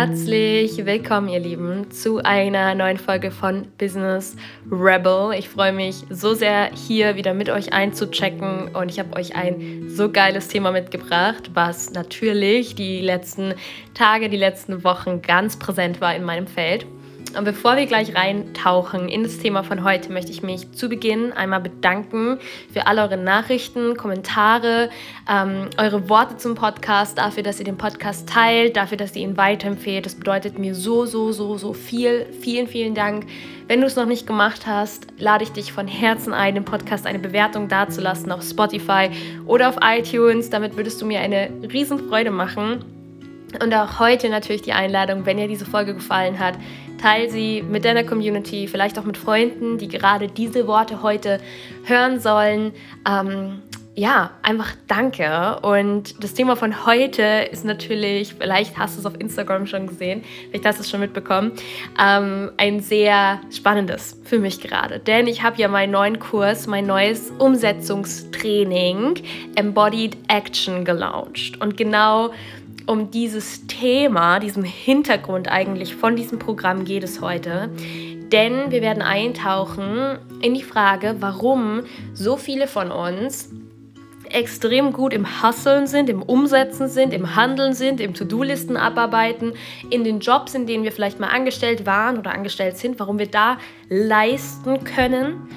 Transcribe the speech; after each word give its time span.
Herzlich 0.00 0.86
willkommen, 0.86 1.28
ihr 1.28 1.40
Lieben, 1.40 1.90
zu 1.90 2.18
einer 2.22 2.72
neuen 2.76 2.98
Folge 2.98 3.32
von 3.32 3.66
Business 3.78 4.36
Rebel. 4.70 5.32
Ich 5.36 5.48
freue 5.48 5.72
mich 5.72 6.04
so 6.08 6.34
sehr, 6.34 6.70
hier 6.72 7.16
wieder 7.16 7.34
mit 7.34 7.50
euch 7.50 7.72
einzuchecken 7.72 8.76
und 8.76 8.92
ich 8.92 9.00
habe 9.00 9.16
euch 9.16 9.34
ein 9.34 9.88
so 9.88 10.08
geiles 10.08 10.46
Thema 10.46 10.70
mitgebracht, 10.70 11.50
was 11.54 11.90
natürlich 11.90 12.76
die 12.76 13.00
letzten 13.00 13.54
Tage, 13.92 14.28
die 14.28 14.36
letzten 14.36 14.84
Wochen 14.84 15.20
ganz 15.20 15.58
präsent 15.58 16.00
war 16.00 16.14
in 16.14 16.22
meinem 16.22 16.46
Feld. 16.46 16.86
Und 17.36 17.44
bevor 17.44 17.76
wir 17.76 17.86
gleich 17.86 18.14
reintauchen 18.14 19.08
in 19.08 19.22
das 19.22 19.38
Thema 19.38 19.62
von 19.62 19.84
heute, 19.84 20.12
möchte 20.12 20.32
ich 20.32 20.42
mich 20.42 20.72
zu 20.72 20.88
Beginn 20.88 21.32
einmal 21.32 21.60
bedanken 21.60 22.38
für 22.72 22.86
alle 22.86 23.02
eure 23.02 23.16
Nachrichten, 23.16 23.96
Kommentare, 23.96 24.90
ähm, 25.30 25.68
eure 25.76 26.08
Worte 26.08 26.36
zum 26.36 26.54
Podcast, 26.54 27.18
dafür, 27.18 27.42
dass 27.42 27.58
ihr 27.58 27.64
den 27.64 27.76
Podcast 27.76 28.28
teilt, 28.28 28.76
dafür, 28.76 28.96
dass 28.96 29.14
ihr 29.14 29.22
ihn 29.22 29.36
weiterempfehlt. 29.36 30.06
Das 30.06 30.14
bedeutet 30.14 30.58
mir 30.58 30.74
so, 30.74 31.06
so, 31.06 31.32
so, 31.32 31.58
so 31.58 31.72
viel. 31.72 32.26
Vielen, 32.40 32.66
vielen 32.66 32.94
Dank. 32.94 33.26
Wenn 33.66 33.80
du 33.80 33.86
es 33.86 33.96
noch 33.96 34.06
nicht 34.06 34.26
gemacht 34.26 34.66
hast, 34.66 35.08
lade 35.18 35.44
ich 35.44 35.52
dich 35.52 35.72
von 35.72 35.86
Herzen 35.86 36.32
ein, 36.32 36.54
dem 36.54 36.64
Podcast 36.64 37.06
eine 37.06 37.18
Bewertung 37.18 37.68
dazulassen 37.68 38.32
auf 38.32 38.42
Spotify 38.42 39.10
oder 39.46 39.68
auf 39.68 39.76
iTunes. 39.82 40.48
Damit 40.48 40.76
würdest 40.76 41.02
du 41.02 41.06
mir 41.06 41.20
eine 41.20 41.50
Riesenfreude 41.70 42.30
machen. 42.30 42.84
Und 43.62 43.72
auch 43.74 43.98
heute 43.98 44.28
natürlich 44.28 44.62
die 44.62 44.72
Einladung, 44.72 45.24
wenn 45.24 45.38
dir 45.38 45.48
diese 45.48 45.64
Folge 45.64 45.94
gefallen 45.94 46.38
hat, 46.38 46.54
teile 47.00 47.30
sie 47.30 47.62
mit 47.62 47.84
deiner 47.84 48.04
Community, 48.04 48.68
vielleicht 48.68 48.98
auch 48.98 49.04
mit 49.04 49.16
Freunden, 49.16 49.78
die 49.78 49.88
gerade 49.88 50.28
diese 50.28 50.66
Worte 50.66 51.02
heute 51.02 51.40
hören 51.84 52.20
sollen. 52.20 52.72
Ähm, 53.08 53.62
ja, 53.98 54.30
einfach 54.42 54.76
danke. 54.86 55.58
Und 55.62 56.22
das 56.22 56.32
Thema 56.32 56.54
von 56.54 56.86
heute 56.86 57.48
ist 57.50 57.64
natürlich, 57.64 58.34
vielleicht 58.34 58.78
hast 58.78 58.94
du 58.94 59.00
es 59.00 59.06
auf 59.06 59.18
Instagram 59.18 59.66
schon 59.66 59.88
gesehen, 59.88 60.22
vielleicht 60.48 60.66
hast 60.66 60.78
du 60.78 60.82
es 60.82 60.90
schon 60.90 61.00
mitbekommen, 61.00 61.50
ähm, 62.00 62.52
ein 62.58 62.78
sehr 62.78 63.40
spannendes 63.50 64.16
für 64.22 64.38
mich 64.38 64.60
gerade. 64.60 65.00
Denn 65.00 65.26
ich 65.26 65.42
habe 65.42 65.60
ja 65.60 65.66
meinen 65.66 65.90
neuen 65.90 66.20
Kurs, 66.20 66.68
mein 66.68 66.86
neues 66.86 67.32
Umsetzungstraining 67.38 69.14
Embodied 69.56 70.16
Action 70.28 70.84
gelauncht. 70.84 71.60
Und 71.60 71.76
genau 71.76 72.30
um 72.88 73.10
dieses 73.10 73.66
Thema, 73.66 74.40
diesen 74.40 74.64
Hintergrund 74.64 75.48
eigentlich 75.48 75.94
von 75.94 76.16
diesem 76.16 76.38
Programm 76.38 76.84
geht 76.84 77.04
es 77.04 77.20
heute. 77.20 77.70
Denn 78.32 78.70
wir 78.70 78.82
werden 78.82 79.02
eintauchen 79.02 80.18
in 80.40 80.54
die 80.54 80.62
Frage, 80.62 81.16
warum 81.20 81.82
so 82.14 82.36
viele 82.36 82.66
von 82.66 82.90
uns 82.90 83.50
extrem 84.30 84.92
gut 84.92 85.14
im 85.14 85.42
Hasseln 85.42 85.86
sind, 85.86 86.10
im 86.10 86.22
Umsetzen 86.22 86.88
sind, 86.88 87.14
im 87.14 87.34
Handeln 87.34 87.72
sind, 87.72 88.00
im 88.00 88.12
To-Do-Listen 88.12 88.76
abarbeiten, 88.76 89.54
in 89.88 90.04
den 90.04 90.20
Jobs, 90.20 90.54
in 90.54 90.66
denen 90.66 90.84
wir 90.84 90.92
vielleicht 90.92 91.20
mal 91.20 91.28
angestellt 91.28 91.86
waren 91.86 92.18
oder 92.18 92.32
angestellt 92.32 92.76
sind, 92.76 92.98
warum 93.00 93.18
wir 93.18 93.28
da 93.28 93.58
leisten 93.88 94.84
können 94.84 95.48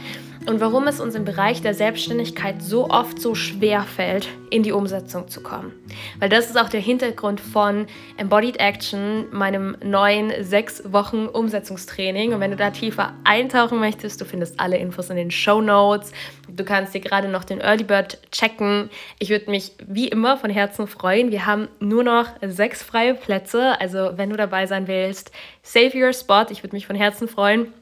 und 0.47 0.59
warum 0.59 0.87
es 0.87 0.99
uns 0.99 1.15
im 1.15 1.23
Bereich 1.23 1.61
der 1.61 1.73
Selbstständigkeit 1.73 2.61
so 2.61 2.89
oft 2.89 3.19
so 3.21 3.35
schwer 3.35 3.83
fällt, 3.83 4.27
in 4.49 4.63
die 4.63 4.71
Umsetzung 4.71 5.27
zu 5.27 5.41
kommen. 5.41 5.71
Weil 6.19 6.29
das 6.29 6.49
ist 6.49 6.59
auch 6.59 6.69
der 6.69 6.81
Hintergrund 6.81 7.39
von 7.39 7.87
Embodied 8.17 8.59
Action, 8.59 9.25
meinem 9.31 9.77
neuen 9.83 10.31
sechs 10.43 10.83
Wochen 10.91 11.27
Umsetzungstraining. 11.27 12.33
Und 12.33 12.39
wenn 12.39 12.51
du 12.51 12.57
da 12.57 12.71
tiefer 12.71 13.13
eintauchen 13.23 13.79
möchtest, 13.79 14.19
du 14.19 14.25
findest 14.25 14.59
alle 14.59 14.77
Infos 14.77 15.09
in 15.09 15.15
den 15.15 15.31
Show 15.31 15.61
Notes. 15.61 16.11
Du 16.49 16.65
kannst 16.65 16.93
dir 16.93 17.01
gerade 17.01 17.27
noch 17.27 17.43
den 17.43 17.61
Early 17.61 17.83
Bird 17.83 18.19
checken. 18.31 18.89
Ich 19.19 19.29
würde 19.29 19.49
mich 19.49 19.73
wie 19.87 20.07
immer 20.07 20.37
von 20.37 20.49
Herzen 20.49 20.87
freuen. 20.87 21.31
Wir 21.31 21.45
haben 21.45 21.67
nur 21.79 22.03
noch 22.03 22.27
sechs 22.45 22.83
freie 22.83 23.13
Plätze. 23.13 23.79
Also 23.79 24.13
wenn 24.15 24.29
du 24.29 24.37
dabei 24.37 24.65
sein 24.65 24.87
willst, 24.87 25.31
save 25.61 25.97
your 25.97 26.13
spot. 26.13 26.47
Ich 26.49 26.63
würde 26.63 26.75
mich 26.75 26.87
von 26.87 26.95
Herzen 26.95 27.27
freuen. 27.27 27.73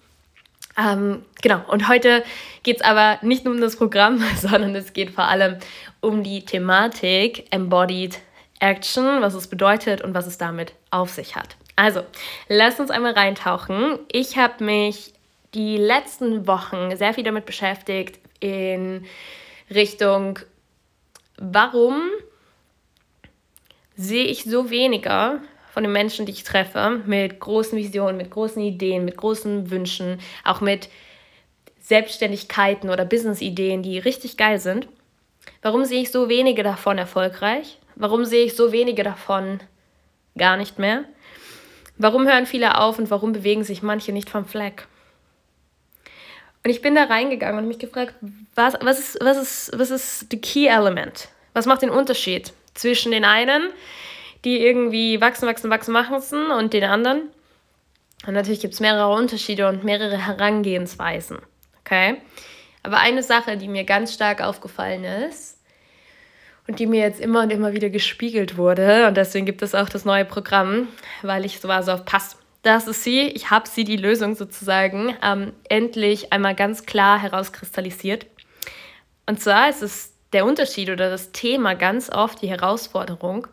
Ähm, 0.78 1.24
genau, 1.42 1.62
und 1.68 1.88
heute 1.88 2.24
geht 2.64 2.78
es 2.78 2.82
aber 2.82 3.20
nicht 3.22 3.46
nur 3.46 3.54
um 3.54 3.62
das 3.62 3.76
Programm, 3.76 4.24
sondern 4.38 4.76
es 4.76 4.94
geht 4.94 5.12
vor 5.12 5.26
allem 5.26 5.58
um 6.02 6.24
die 6.24 6.46
Thematik 6.46 7.48
Embodied 7.52 8.20
Action, 8.60 9.22
was 9.22 9.34
es 9.34 9.48
bedeutet 9.48 10.02
und 10.02 10.14
was 10.14 10.28
es 10.28 10.38
damit 10.38 10.74
auf 10.92 11.10
sich 11.10 11.36
hat. 11.36 11.56
Also, 11.76 12.04
lass 12.50 12.80
uns 12.80 12.92
einmal 12.92 13.14
reintauchen. 13.14 14.00
Ich 14.12 14.38
habe 14.38 14.64
mich 14.64 15.14
die 15.54 15.78
letzten 15.78 16.46
Wochen 16.46 16.96
sehr 16.96 17.14
viel 17.14 17.24
damit 17.24 17.46
beschäftigt 17.46 18.20
in 18.40 19.06
Richtung, 19.70 20.40
warum 21.38 22.02
sehe 23.96 24.26
ich 24.26 24.44
so 24.44 24.70
weniger 24.70 25.42
von 25.72 25.84
den 25.84 25.92
Menschen, 25.92 26.26
die 26.26 26.32
ich 26.32 26.44
treffe, 26.44 27.02
mit 27.06 27.40
großen 27.40 27.78
Visionen, 27.78 28.18
mit 28.18 28.32
großen 28.32 28.62
Ideen, 28.62 29.06
mit 29.06 29.18
großen 29.18 29.70
Wünschen, 29.70 30.20
auch 30.44 30.62
mit 30.62 30.90
Selbstständigkeiten 31.80 32.90
oder 32.90 33.06
Business-Ideen, 33.06 33.84
die 33.84 34.00
richtig 34.00 34.38
geil 34.38 34.60
sind. 34.60 34.88
Warum 35.62 35.86
sehe 35.86 36.02
ich 36.02 36.12
so 36.12 36.30
wenige 36.30 36.64
davon 36.64 36.98
erfolgreich? 36.98 37.80
Warum 37.96 38.26
sehe 38.26 38.46
ich 38.46 38.56
so 38.56 38.72
wenige 38.72 39.04
davon 39.04 39.60
gar 40.38 40.58
nicht 40.58 40.80
mehr? 40.80 41.04
Warum 41.98 42.28
hören 42.28 42.46
viele 42.46 42.78
auf 42.78 42.98
und 42.98 43.12
warum 43.12 43.34
bewegen 43.34 43.64
sich 43.64 43.82
manche 43.82 44.12
nicht 44.12 44.30
vom 44.30 44.46
Fleck? 44.46 44.88
Und 46.64 46.72
ich 46.72 46.82
bin 46.82 46.96
da 46.96 47.06
reingegangen 47.06 47.60
und 47.60 47.68
mich 47.68 47.80
gefragt, 47.80 48.16
was, 48.56 48.76
was, 48.82 49.00
ist, 49.00 49.18
was, 49.22 49.38
ist, 49.38 49.80
was 49.80 49.92
ist 49.92 50.28
the 50.32 50.40
key 50.40 50.68
element? 50.68 51.30
Was 51.54 51.66
macht 51.66 51.82
den 51.82 51.90
Unterschied 51.90 52.54
zwischen 52.74 53.12
den 53.12 53.26
einen, 53.26 53.70
die 54.46 54.60
irgendwie 54.60 55.20
wachsen, 55.22 55.48
wachsen, 55.48 55.70
wachsen, 55.70 55.94
machen 55.94 56.52
und 56.52 56.74
den 56.74 56.84
anderen. 56.84 57.30
Und 58.28 58.34
natürlich 58.34 58.60
gibt 58.60 58.74
es 58.74 58.80
mehrere 58.80 59.14
Unterschiede 59.14 59.68
und 59.68 59.84
mehrere 59.84 60.18
Herangehensweisen. 60.18 61.40
Okay? 61.82 62.18
Aber 62.84 63.00
eine 63.00 63.24
Sache, 63.24 63.58
die 63.58 63.68
mir 63.68 63.84
ganz 63.84 64.14
stark 64.14 64.42
aufgefallen 64.42 65.04
ist 65.04 65.58
und 66.68 66.80
die 66.80 66.86
mir 66.86 67.02
jetzt 67.02 67.20
immer 67.20 67.42
und 67.42 67.52
immer 67.52 67.74
wieder 67.74 67.90
gespiegelt 67.90 68.58
wurde, 68.58 69.08
und 69.08 69.18
deswegen 69.18 69.46
gibt 69.46 69.62
es 69.62 69.76
auch 69.76 69.90
das 69.90 70.06
neue 70.06 70.26
Programm, 70.26 70.88
weil 71.22 71.46
ich 71.46 71.60
so 71.60 71.68
war, 71.68 71.84
so 71.84 71.98
passt. 72.04 72.38
Das 72.62 72.88
ist 72.88 73.04
sie, 73.04 73.22
ich 73.22 73.52
habe 73.52 73.70
sie, 73.70 73.86
die 73.86 73.96
Lösung 73.96 74.36
sozusagen, 74.36 75.16
ähm, 75.24 75.54
endlich 75.70 76.34
einmal 76.34 76.56
ganz 76.56 76.86
klar 76.86 77.18
herauskristallisiert. 77.20 78.26
Und 79.26 79.42
zwar 79.42 79.70
ist 79.70 79.82
es 79.82 80.14
der 80.34 80.46
Unterschied 80.46 80.90
oder 80.90 81.10
das 81.10 81.32
Thema 81.32 81.74
ganz 81.76 82.10
oft 82.10 82.42
die 82.42 82.50
Herausforderung, 82.50 83.48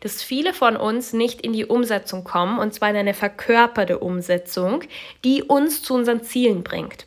dass 0.00 0.22
viele 0.22 0.54
von 0.54 0.76
uns 0.76 1.12
nicht 1.12 1.40
in 1.40 1.52
die 1.52 1.66
Umsetzung 1.66 2.24
kommen, 2.24 2.58
und 2.58 2.74
zwar 2.74 2.90
in 2.90 2.96
eine 2.96 3.14
verkörperte 3.14 3.98
Umsetzung, 3.98 4.82
die 5.24 5.42
uns 5.42 5.82
zu 5.82 5.94
unseren 5.94 6.22
Zielen 6.22 6.62
bringt. 6.62 7.06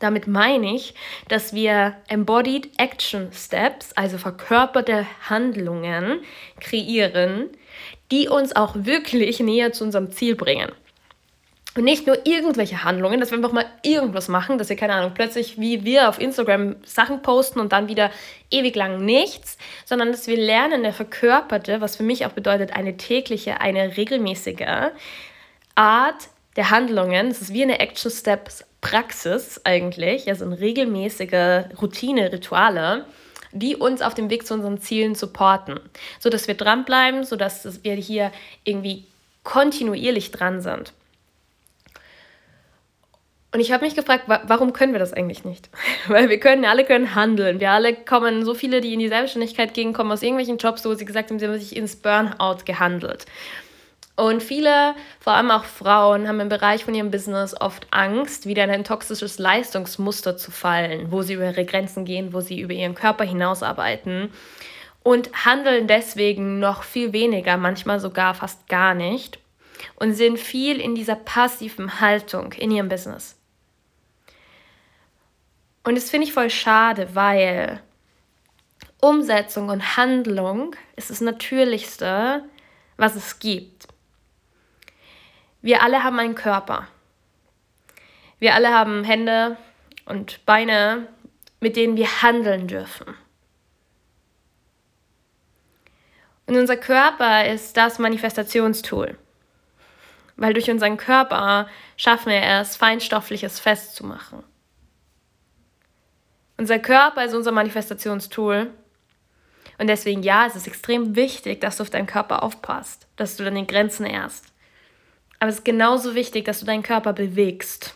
Damit 0.00 0.26
meine 0.26 0.74
ich, 0.74 0.94
dass 1.28 1.52
wir 1.52 1.96
Embodied 2.08 2.70
Action 2.78 3.32
Steps, 3.32 3.92
also 3.94 4.16
verkörperte 4.16 5.06
Handlungen, 5.28 6.20
kreieren, 6.60 7.48
die 8.10 8.28
uns 8.28 8.54
auch 8.54 8.74
wirklich 8.76 9.40
näher 9.40 9.72
zu 9.72 9.84
unserem 9.84 10.12
Ziel 10.12 10.36
bringen. 10.36 10.70
Und 11.74 11.84
nicht 11.84 12.06
nur 12.06 12.26
irgendwelche 12.26 12.82
Handlungen, 12.82 13.20
dass 13.20 13.30
wir 13.30 13.36
einfach 13.36 13.52
mal 13.52 13.66
irgendwas 13.82 14.28
machen, 14.28 14.58
dass 14.58 14.68
wir, 14.68 14.76
keine 14.76 14.94
Ahnung, 14.94 15.12
plötzlich 15.14 15.60
wie 15.60 15.84
wir 15.84 16.08
auf 16.08 16.20
Instagram 16.20 16.76
Sachen 16.84 17.22
posten 17.22 17.60
und 17.60 17.72
dann 17.72 17.88
wieder 17.88 18.10
ewig 18.50 18.74
lang 18.74 19.04
nichts, 19.04 19.58
sondern 19.84 20.10
dass 20.10 20.26
wir 20.26 20.36
lernen, 20.36 20.84
eine 20.84 20.92
verkörperte, 20.92 21.80
was 21.80 21.96
für 21.96 22.02
mich 22.02 22.26
auch 22.26 22.32
bedeutet, 22.32 22.74
eine 22.74 22.96
tägliche, 22.96 23.60
eine 23.60 23.96
regelmäßige 23.96 24.90
Art 25.74 26.28
der 26.56 26.70
Handlungen. 26.70 27.28
Das 27.28 27.42
ist 27.42 27.52
wie 27.52 27.62
eine 27.62 27.78
Action 27.78 28.10
Steps 28.10 28.64
Praxis 28.80 29.60
eigentlich, 29.64 30.28
also 30.28 30.46
eine 30.46 30.58
regelmäßige 30.58 31.64
Routine, 31.80 32.32
Rituale 32.32 33.04
die 33.52 33.76
uns 33.76 34.02
auf 34.02 34.14
dem 34.14 34.30
Weg 34.30 34.46
zu 34.46 34.54
unseren 34.54 34.78
Zielen 34.78 35.14
supporten, 35.14 35.80
sodass 36.18 36.48
wir 36.48 36.54
dranbleiben, 36.54 37.24
sodass 37.24 37.82
wir 37.82 37.94
hier 37.94 38.32
irgendwie 38.64 39.06
kontinuierlich 39.42 40.30
dran 40.30 40.60
sind. 40.60 40.92
Und 43.58 43.62
ich 43.62 43.72
habe 43.72 43.84
mich 43.84 43.96
gefragt, 43.96 44.26
warum 44.28 44.72
können 44.72 44.92
wir 44.92 45.00
das 45.00 45.12
eigentlich 45.12 45.44
nicht? 45.44 45.68
Weil 46.06 46.28
wir 46.28 46.38
können, 46.38 46.64
alle 46.64 46.84
können 46.84 47.16
handeln. 47.16 47.58
Wir 47.58 47.72
alle 47.72 47.92
kommen, 47.92 48.44
so 48.44 48.54
viele, 48.54 48.80
die 48.80 48.94
in 48.94 49.00
die 49.00 49.08
Selbstständigkeit 49.08 49.74
gehen, 49.74 49.92
kommen 49.92 50.12
aus 50.12 50.22
irgendwelchen 50.22 50.58
Jobs, 50.58 50.84
wo 50.84 50.94
sie 50.94 51.04
gesagt 51.04 51.30
haben, 51.30 51.40
sie 51.40 51.48
haben 51.48 51.58
sich 51.58 51.74
ins 51.74 51.96
Burnout 51.96 52.58
gehandelt. 52.64 53.26
Und 54.14 54.44
viele, 54.44 54.94
vor 55.18 55.32
allem 55.32 55.50
auch 55.50 55.64
Frauen, 55.64 56.28
haben 56.28 56.38
im 56.38 56.48
Bereich 56.48 56.84
von 56.84 56.94
ihrem 56.94 57.10
Business 57.10 57.60
oft 57.60 57.88
Angst, 57.90 58.46
wieder 58.46 58.62
in 58.62 58.70
ein 58.70 58.84
toxisches 58.84 59.40
Leistungsmuster 59.40 60.36
zu 60.36 60.52
fallen, 60.52 61.10
wo 61.10 61.22
sie 61.22 61.34
über 61.34 61.46
ihre 61.46 61.64
Grenzen 61.64 62.04
gehen, 62.04 62.32
wo 62.32 62.40
sie 62.40 62.60
über 62.60 62.74
ihren 62.74 62.94
Körper 62.94 63.24
hinausarbeiten 63.24 64.30
und 65.02 65.32
handeln 65.44 65.88
deswegen 65.88 66.60
noch 66.60 66.84
viel 66.84 67.12
weniger, 67.12 67.56
manchmal 67.56 67.98
sogar 67.98 68.34
fast 68.34 68.68
gar 68.68 68.94
nicht 68.94 69.40
und 69.96 70.14
sind 70.14 70.38
viel 70.38 70.80
in 70.80 70.94
dieser 70.94 71.16
passiven 71.16 72.00
Haltung 72.00 72.52
in 72.52 72.70
ihrem 72.70 72.88
Business. 72.88 73.37
Und 75.88 75.94
das 75.94 76.10
finde 76.10 76.26
ich 76.26 76.34
voll 76.34 76.50
schade, 76.50 77.14
weil 77.14 77.80
Umsetzung 79.00 79.70
und 79.70 79.96
Handlung 79.96 80.76
ist 80.96 81.08
das 81.08 81.22
Natürlichste, 81.22 82.44
was 82.98 83.16
es 83.16 83.38
gibt. 83.38 83.88
Wir 85.62 85.82
alle 85.82 86.04
haben 86.04 86.18
einen 86.18 86.34
Körper. 86.34 86.88
Wir 88.38 88.54
alle 88.54 88.68
haben 88.68 89.02
Hände 89.02 89.56
und 90.04 90.44
Beine, 90.44 91.08
mit 91.58 91.74
denen 91.74 91.96
wir 91.96 92.20
handeln 92.20 92.68
dürfen. 92.68 93.14
Und 96.44 96.58
unser 96.58 96.76
Körper 96.76 97.46
ist 97.46 97.78
das 97.78 97.98
Manifestationstool, 97.98 99.16
weil 100.36 100.52
durch 100.52 100.70
unseren 100.70 100.98
Körper 100.98 101.66
schaffen 101.96 102.30
wir 102.30 102.42
es, 102.42 102.76
Feinstoffliches 102.76 103.58
festzumachen. 103.58 104.44
Unser 106.58 106.80
Körper 106.80 107.24
ist 107.24 107.34
unser 107.34 107.52
Manifestationstool. 107.52 108.70
Und 109.78 109.86
deswegen, 109.86 110.24
ja, 110.24 110.44
es 110.44 110.56
ist 110.56 110.66
extrem 110.66 111.14
wichtig, 111.14 111.60
dass 111.60 111.76
du 111.76 111.84
auf 111.84 111.90
deinen 111.90 112.08
Körper 112.08 112.42
aufpasst, 112.42 113.06
dass 113.16 113.36
du 113.36 113.44
deine 113.44 113.64
Grenzen 113.64 114.04
ehrst. 114.04 114.52
Aber 115.38 115.48
es 115.48 115.58
ist 115.58 115.64
genauso 115.64 116.16
wichtig, 116.16 116.44
dass 116.44 116.58
du 116.58 116.66
deinen 116.66 116.82
Körper 116.82 117.12
bewegst, 117.12 117.94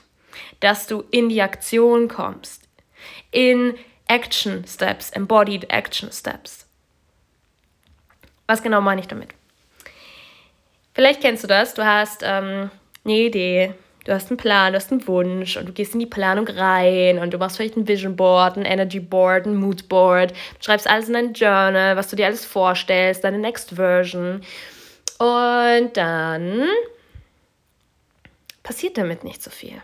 dass 0.60 0.86
du 0.86 1.02
in 1.10 1.28
die 1.28 1.42
Aktion 1.42 2.06
kommst, 2.06 2.68
in 3.32 3.74
Action 4.06 4.64
Steps, 4.64 5.10
Embodied 5.10 5.68
Action 5.70 6.12
Steps. 6.12 6.66
Was 8.46 8.62
genau 8.62 8.80
meine 8.80 9.00
ich 9.00 9.08
damit? 9.08 9.30
Vielleicht 10.94 11.20
kennst 11.20 11.42
du 11.42 11.48
das, 11.48 11.74
du 11.74 11.84
hast 11.84 12.22
ähm, 12.22 12.70
eine 13.04 13.14
Idee, 13.18 13.74
du 14.04 14.12
hast 14.12 14.30
einen 14.30 14.36
Plan, 14.36 14.72
du 14.72 14.76
hast 14.76 14.90
einen 14.90 15.06
Wunsch 15.06 15.56
und 15.56 15.68
du 15.68 15.72
gehst 15.72 15.94
in 15.94 16.00
die 16.00 16.06
Planung 16.06 16.48
rein 16.48 17.18
und 17.18 17.32
du 17.32 17.38
machst 17.38 17.56
vielleicht 17.56 17.76
ein 17.76 17.86
Vision 17.88 18.16
Board, 18.16 18.56
ein 18.56 18.64
Energy 18.64 19.00
Board, 19.00 19.46
ein 19.46 19.56
Mood 19.56 19.88
Board, 19.88 20.32
schreibst 20.60 20.88
alles 20.88 21.08
in 21.08 21.14
dein 21.14 21.32
Journal, 21.32 21.96
was 21.96 22.08
du 22.08 22.16
dir 22.16 22.26
alles 22.26 22.44
vorstellst, 22.44 23.24
deine 23.24 23.38
Next 23.38 23.70
Version 23.76 24.42
und 25.18 25.96
dann 25.96 26.68
passiert 28.62 28.98
damit 28.98 29.24
nicht 29.24 29.42
so 29.42 29.50
viel. 29.50 29.80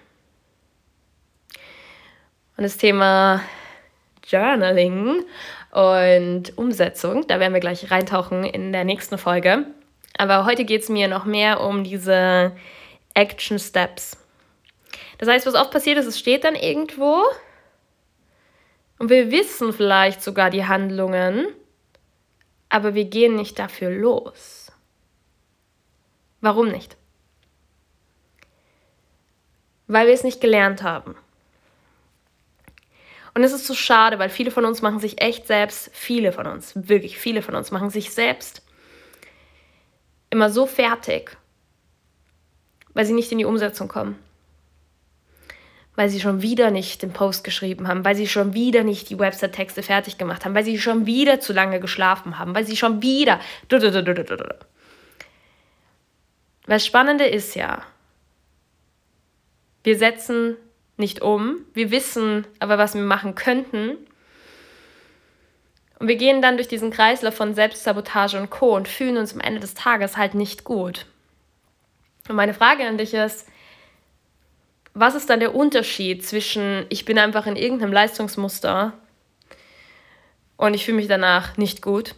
Und 2.57 2.65
das 2.65 2.77
Thema 2.77 3.41
Journaling 4.27 5.25
und 5.71 6.59
Umsetzung, 6.59 7.27
da 7.29 7.39
werden 7.39 7.55
wir 7.55 7.61
gleich 7.61 7.91
reintauchen 7.91 8.43
in 8.43 8.73
der 8.73 8.85
nächsten 8.85 9.17
Folge. 9.17 9.67
Aber 10.17 10.45
heute 10.45 10.65
geht 10.65 10.83
es 10.83 10.89
mir 10.89 11.07
noch 11.07 11.25
mehr 11.25 11.61
um 11.61 11.85
diese 11.85 12.53
Action 13.19 13.59
Steps. 13.59 14.17
Das 15.19 15.29
heißt, 15.29 15.45
was 15.45 15.57
oft 15.57 15.73
passiert 15.73 15.99
ist, 15.99 16.07
es 16.07 16.21
steht 16.21 16.45
dann 16.45 16.55
irgendwo 16.55 17.25
und 18.99 19.11
wir 19.11 19.33
wissen 19.33 19.73
vielleicht 19.73 20.23
sogar 20.23 20.51
die 20.51 20.67
Handlungen, 20.67 21.49
aber 22.69 22.95
wir 22.95 23.07
gehen 23.07 23.35
nicht 23.35 23.59
dafür 23.59 23.91
los. 23.91 24.71
Warum 26.41 26.69
nicht? 26.69 26.97
Weil 29.89 30.07
wir 30.07 30.15
es 30.15 30.23
nicht 30.23 30.41
gelernt 30.41 30.85
haben. 30.85 31.17
Und 33.35 33.43
es 33.43 33.53
ist 33.53 33.67
so 33.67 33.75
schade, 33.75 34.21
weil 34.21 34.31
viele 34.31 34.53
von 34.53 34.65
uns 34.65 34.81
machen 34.81 35.01
sich 35.01 35.21
echt 35.21 35.49
selbst, 35.49 35.91
viele 35.93 36.31
von 36.31 36.47
uns, 36.47 36.73
wirklich 36.75 37.19
viele 37.19 37.43
von 37.43 37.57
uns 37.57 37.73
machen 37.73 37.91
sich 37.91 38.13
selbst 38.13 38.63
immer 40.31 40.51
so 40.51 40.67
fertig 40.67 41.38
weil 42.99 43.07
sie 43.07 43.13
nicht 43.13 43.31
in 43.31 43.39
die 43.39 43.45
Umsetzung 43.45 43.87
kommen. 43.87 44.19
Weil 45.95 46.09
sie 46.09 46.19
schon 46.19 46.43
wieder 46.43 46.73
nicht 46.73 47.03
den 47.03 47.13
Post 47.13 47.45
geschrieben 47.45 47.87
haben, 47.87 48.05
weil 48.05 48.17
sie 48.17 48.27
schon 48.27 48.55
wieder 48.55 48.83
nicht 48.83 49.09
die 49.09 49.21
Website-Texte 49.21 49.85
fertig 49.85 50.19
gemacht 50.19 50.45
haben, 50.45 50.53
weil 50.53 50.65
sie 50.65 50.81
schon 50.81 51.07
wieder 51.07 51.39
zu 51.39 51.53
lange 51.53 51.79
geschlafen 51.79 52.41
haben, 52.41 52.57
weil 52.57 52.67
sie 52.67 52.77
schon 52.77 53.01
wieder. 53.01 53.39
Das 56.67 56.85
Spannende 56.85 57.25
ist 57.25 57.55
ja, 57.55 57.83
wir 59.85 59.97
setzen 59.97 60.57
nicht 60.97 61.23
um, 61.23 61.59
wir 61.75 61.93
wissen 61.93 62.49
aber, 62.59 62.79
was 62.79 62.97
wir 62.97 63.03
machen 63.03 63.37
könnten. 63.37 63.91
Und 66.01 66.09
wir 66.09 66.17
gehen 66.17 66.43
dann 66.43 66.57
durch 66.57 66.67
diesen 66.67 66.91
Kreislauf 66.91 67.37
von 67.37 67.55
Selbstsabotage 67.55 68.41
und 68.41 68.51
Co. 68.51 68.75
und 68.75 68.89
fühlen 68.89 69.19
uns 69.19 69.35
am 69.35 69.41
Ende 69.41 69.61
des 69.61 69.75
Tages 69.75 70.17
halt 70.17 70.35
nicht 70.35 70.65
gut. 70.65 71.07
Und 72.29 72.37
meine 72.37 72.55
Frage 72.55 72.87
an 72.87 72.99
dich 72.99 73.15
ist, 73.15 73.49
was 74.95 75.15
ist 75.15 75.31
dann 75.31 75.41
der 75.41 75.55
Unterschied 75.55 76.25
zwischen, 76.27 76.87
ich 76.89 77.05
bin 77.05 77.19
einfach 77.19 77.47
in 77.47 77.57
irgendeinem 77.57 77.93
Leistungsmuster 77.93 78.93
und 80.57 80.75
ich 80.75 80.85
fühle 80.85 80.97
mich 80.97 81.09
danach 81.09 81.57
nicht 81.57 81.83
gut 81.83 82.15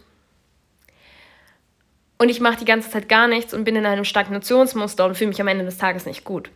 und 2.17 2.29
ich 2.29 2.39
mache 2.39 2.57
die 2.57 2.65
ganze 2.65 2.89
Zeit 2.89 3.07
gar 3.07 3.27
nichts 3.27 3.53
und 3.53 3.63
bin 3.63 3.75
in 3.75 3.85
einem 3.85 4.05
Stagnationsmuster 4.05 5.05
und 5.05 5.15
fühle 5.15 5.29
mich 5.29 5.41
am 5.41 5.47
Ende 5.47 5.65
des 5.65 5.77
Tages 5.77 6.05
nicht 6.05 6.23
gut. 6.23 6.49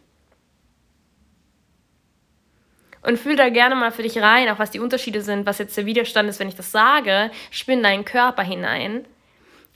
Und 3.01 3.19
fühl 3.19 3.35
da 3.35 3.49
gerne 3.49 3.75
mal 3.75 3.91
für 3.91 4.01
dich 4.01 4.17
rein, 4.17 4.49
auch 4.49 4.57
was 4.57 4.71
die 4.71 4.79
Unterschiede 4.79 5.21
sind, 5.21 5.45
was 5.45 5.59
jetzt 5.59 5.77
der 5.77 5.85
Widerstand 5.85 6.27
ist, 6.27 6.39
wenn 6.39 6.47
ich 6.47 6.55
das 6.55 6.71
sage. 6.71 7.29
Spinn 7.51 7.83
deinen 7.83 8.03
Körper 8.03 8.41
hinein 8.41 9.05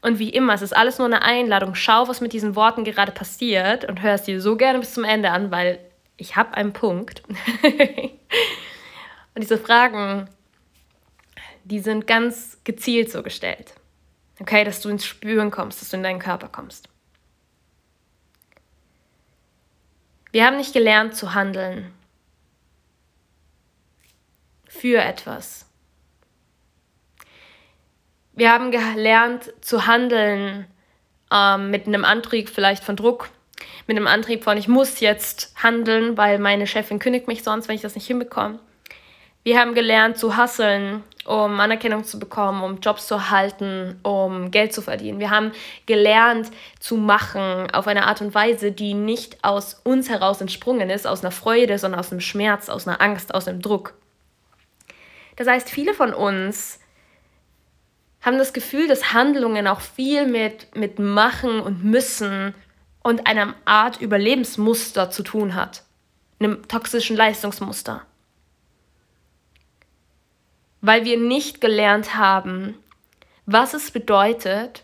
und 0.01 0.19
wie 0.19 0.29
immer, 0.29 0.53
es 0.53 0.61
ist 0.61 0.75
alles 0.75 0.97
nur 0.97 1.07
eine 1.07 1.21
Einladung. 1.21 1.75
Schau, 1.75 2.07
was 2.07 2.21
mit 2.21 2.33
diesen 2.33 2.55
Worten 2.55 2.83
gerade 2.83 3.11
passiert 3.11 3.85
und 3.85 4.01
hör 4.01 4.13
es 4.13 4.23
dir 4.23 4.41
so 4.41 4.55
gerne 4.55 4.79
bis 4.79 4.93
zum 4.93 5.03
Ende 5.03 5.31
an, 5.31 5.51
weil 5.51 5.79
ich 6.15 6.35
habe 6.35 6.53
einen 6.53 6.73
Punkt. 6.73 7.23
und 7.63 9.41
diese 9.41 9.57
Fragen, 9.57 10.29
die 11.65 11.79
sind 11.79 12.07
ganz 12.07 12.57
gezielt 12.63 13.11
so 13.11 13.23
gestellt. 13.23 13.73
Okay, 14.39 14.63
dass 14.63 14.81
du 14.81 14.89
ins 14.89 15.05
Spüren 15.05 15.51
kommst, 15.51 15.81
dass 15.81 15.89
du 15.89 15.97
in 15.97 16.03
deinen 16.03 16.19
Körper 16.19 16.47
kommst. 16.47 16.87
Wir 20.31 20.45
haben 20.45 20.57
nicht 20.57 20.73
gelernt 20.73 21.15
zu 21.15 21.33
handeln 21.33 21.91
für 24.67 25.01
etwas. 25.01 25.68
Wir 28.39 28.53
haben 28.53 28.71
gelernt 28.71 29.51
zu 29.59 29.85
handeln 29.85 30.65
ähm, 31.29 31.71
mit 31.71 31.87
einem 31.87 32.05
Antrieb 32.05 32.47
vielleicht 32.47 32.85
von 32.85 32.95
Druck, 32.95 33.27
mit 33.85 33.97
einem 33.97 34.07
Antrieb 34.07 34.45
von, 34.45 34.55
ich 34.55 34.69
muss 34.69 35.01
jetzt 35.01 35.53
handeln, 35.61 36.15
weil 36.17 36.39
meine 36.39 36.65
Chefin 36.65 36.99
kündigt 36.99 37.27
mich 37.27 37.43
sonst, 37.43 37.67
wenn 37.67 37.75
ich 37.75 37.81
das 37.81 37.95
nicht 37.95 38.07
hinbekomme. 38.07 38.59
Wir 39.43 39.59
haben 39.59 39.73
gelernt 39.73 40.17
zu 40.17 40.37
hasseln, 40.37 41.03
um 41.25 41.59
Anerkennung 41.59 42.05
zu 42.05 42.17
bekommen, 42.17 42.63
um 42.63 42.79
Jobs 42.79 43.07
zu 43.07 43.15
erhalten, 43.15 43.99
um 44.03 44.51
Geld 44.51 44.71
zu 44.71 44.81
verdienen. 44.81 45.19
Wir 45.19 45.31
haben 45.31 45.51
gelernt 45.85 46.49
zu 46.79 46.95
machen 46.95 47.69
auf 47.73 47.87
eine 47.87 48.07
Art 48.07 48.21
und 48.21 48.33
Weise, 48.33 48.71
die 48.71 48.93
nicht 48.93 49.43
aus 49.43 49.81
uns 49.83 50.07
heraus 50.07 50.39
entsprungen 50.39 50.89
ist, 50.89 51.05
aus 51.05 51.25
einer 51.25 51.31
Freude, 51.31 51.77
sondern 51.77 51.99
aus 51.99 52.13
einem 52.13 52.21
Schmerz, 52.21 52.69
aus 52.69 52.87
einer 52.87 53.01
Angst, 53.01 53.35
aus 53.35 53.49
einem 53.49 53.61
Druck. 53.61 53.95
Das 55.35 55.45
heißt, 55.45 55.69
viele 55.69 55.93
von 55.93 56.13
uns 56.13 56.79
haben 58.21 58.37
das 58.37 58.53
Gefühl, 58.53 58.87
dass 58.87 59.13
Handlungen 59.13 59.67
auch 59.67 59.81
viel 59.81 60.27
mit, 60.27 60.75
mit 60.75 60.99
Machen 60.99 61.59
und 61.59 61.83
Müssen 61.83 62.53
und 63.01 63.27
einer 63.27 63.55
Art 63.65 64.01
Überlebensmuster 64.01 65.09
zu 65.09 65.23
tun 65.23 65.55
hat, 65.55 65.83
einem 66.39 66.67
toxischen 66.67 67.15
Leistungsmuster. 67.15 68.05
Weil 70.81 71.05
wir 71.05 71.17
nicht 71.17 71.61
gelernt 71.61 72.15
haben, 72.15 72.77
was 73.45 73.73
es 73.73 73.91
bedeutet, 73.91 74.83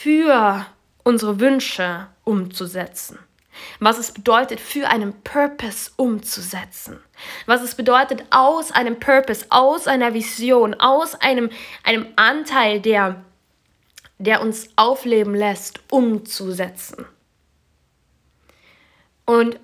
für 0.00 0.66
unsere 1.04 1.40
Wünsche 1.40 2.08
umzusetzen 2.24 3.18
was 3.80 3.98
es 3.98 4.12
bedeutet, 4.12 4.60
für 4.60 4.88
einen 4.88 5.22
Purpose 5.22 5.90
umzusetzen, 5.96 6.98
was 7.46 7.62
es 7.62 7.74
bedeutet, 7.74 8.24
aus 8.30 8.72
einem 8.72 8.98
Purpose, 8.98 9.46
aus 9.50 9.86
einer 9.86 10.14
Vision, 10.14 10.74
aus 10.74 11.14
einem, 11.14 11.50
einem 11.84 12.06
Anteil, 12.16 12.80
der, 12.80 13.24
der 14.18 14.40
uns 14.40 14.68
aufleben 14.76 15.34
lässt, 15.34 15.80
umzusetzen. 15.90 17.06
Und 19.24 19.58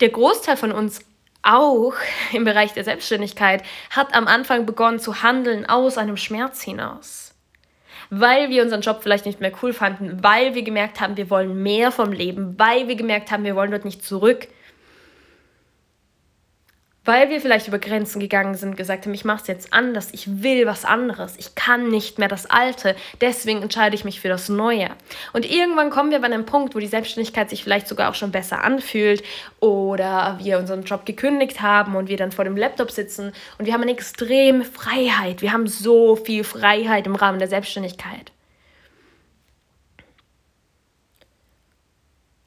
der 0.00 0.10
Großteil 0.10 0.56
von 0.56 0.72
uns 0.72 1.00
auch 1.42 1.94
im 2.32 2.44
Bereich 2.44 2.72
der 2.72 2.84
Selbstständigkeit 2.84 3.62
hat 3.90 4.14
am 4.14 4.26
Anfang 4.26 4.66
begonnen 4.66 4.98
zu 4.98 5.22
handeln 5.22 5.66
aus 5.66 5.98
einem 5.98 6.16
Schmerz 6.16 6.62
hinaus 6.62 7.35
weil 8.10 8.50
wir 8.50 8.62
unseren 8.62 8.80
Job 8.80 9.00
vielleicht 9.02 9.26
nicht 9.26 9.40
mehr 9.40 9.52
cool 9.62 9.72
fanden, 9.72 10.22
weil 10.22 10.54
wir 10.54 10.62
gemerkt 10.62 11.00
haben, 11.00 11.16
wir 11.16 11.30
wollen 11.30 11.62
mehr 11.62 11.90
vom 11.92 12.12
Leben, 12.12 12.54
weil 12.58 12.88
wir 12.88 12.96
gemerkt 12.96 13.30
haben, 13.30 13.44
wir 13.44 13.56
wollen 13.56 13.70
dort 13.70 13.84
nicht 13.84 14.04
zurück, 14.04 14.48
weil 17.06 17.30
wir 17.30 17.40
vielleicht 17.40 17.68
über 17.68 17.78
Grenzen 17.78 18.20
gegangen 18.20 18.54
sind, 18.54 18.76
gesagt 18.76 19.06
haben, 19.06 19.14
ich 19.14 19.24
mache 19.24 19.42
es 19.42 19.46
jetzt 19.48 19.72
anders, 19.72 20.10
ich 20.12 20.42
will 20.42 20.66
was 20.66 20.84
anderes, 20.84 21.34
ich 21.38 21.54
kann 21.54 21.88
nicht 21.88 22.18
mehr 22.18 22.28
das 22.28 22.46
Alte, 22.46 22.94
deswegen 23.20 23.62
entscheide 23.62 23.94
ich 23.94 24.04
mich 24.04 24.20
für 24.20 24.28
das 24.28 24.48
Neue. 24.48 24.90
Und 25.32 25.50
irgendwann 25.50 25.90
kommen 25.90 26.10
wir 26.10 26.18
bei 26.18 26.26
einem 26.26 26.44
Punkt, 26.44 26.74
wo 26.74 26.78
die 26.78 26.86
Selbstständigkeit 26.86 27.48
sich 27.48 27.62
vielleicht 27.62 27.88
sogar 27.88 28.10
auch 28.10 28.14
schon 28.14 28.32
besser 28.32 28.62
anfühlt 28.62 29.22
oder 29.60 30.38
wir 30.42 30.58
unseren 30.58 30.84
Job 30.84 31.06
gekündigt 31.06 31.62
haben 31.62 31.96
und 31.96 32.08
wir 32.08 32.16
dann 32.16 32.32
vor 32.32 32.44
dem 32.44 32.56
Laptop 32.56 32.90
sitzen 32.90 33.32
und 33.58 33.66
wir 33.66 33.72
haben 33.72 33.82
eine 33.82 33.92
extreme 33.92 34.64
Freiheit, 34.64 35.42
wir 35.42 35.52
haben 35.52 35.66
so 35.66 36.16
viel 36.16 36.44
Freiheit 36.44 37.06
im 37.06 37.14
Rahmen 37.14 37.38
der 37.38 37.48
Selbstständigkeit. 37.48 38.32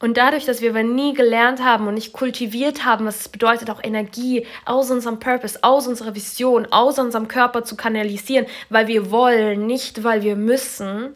Und 0.00 0.16
dadurch, 0.16 0.46
dass 0.46 0.62
wir 0.62 0.70
aber 0.70 0.82
nie 0.82 1.12
gelernt 1.12 1.62
haben 1.62 1.86
und 1.86 1.94
nicht 1.94 2.14
kultiviert 2.14 2.86
haben, 2.86 3.04
was 3.04 3.20
es 3.20 3.28
bedeutet, 3.28 3.68
auch 3.68 3.84
Energie 3.84 4.46
aus 4.64 4.90
unserem 4.90 5.18
Purpose, 5.18 5.58
aus 5.62 5.86
unserer 5.86 6.14
Vision, 6.14 6.66
aus 6.72 6.98
unserem 6.98 7.28
Körper 7.28 7.64
zu 7.64 7.76
kanalisieren, 7.76 8.46
weil 8.70 8.86
wir 8.86 9.10
wollen, 9.10 9.66
nicht 9.66 10.02
weil 10.02 10.22
wir 10.22 10.36
müssen, 10.36 11.14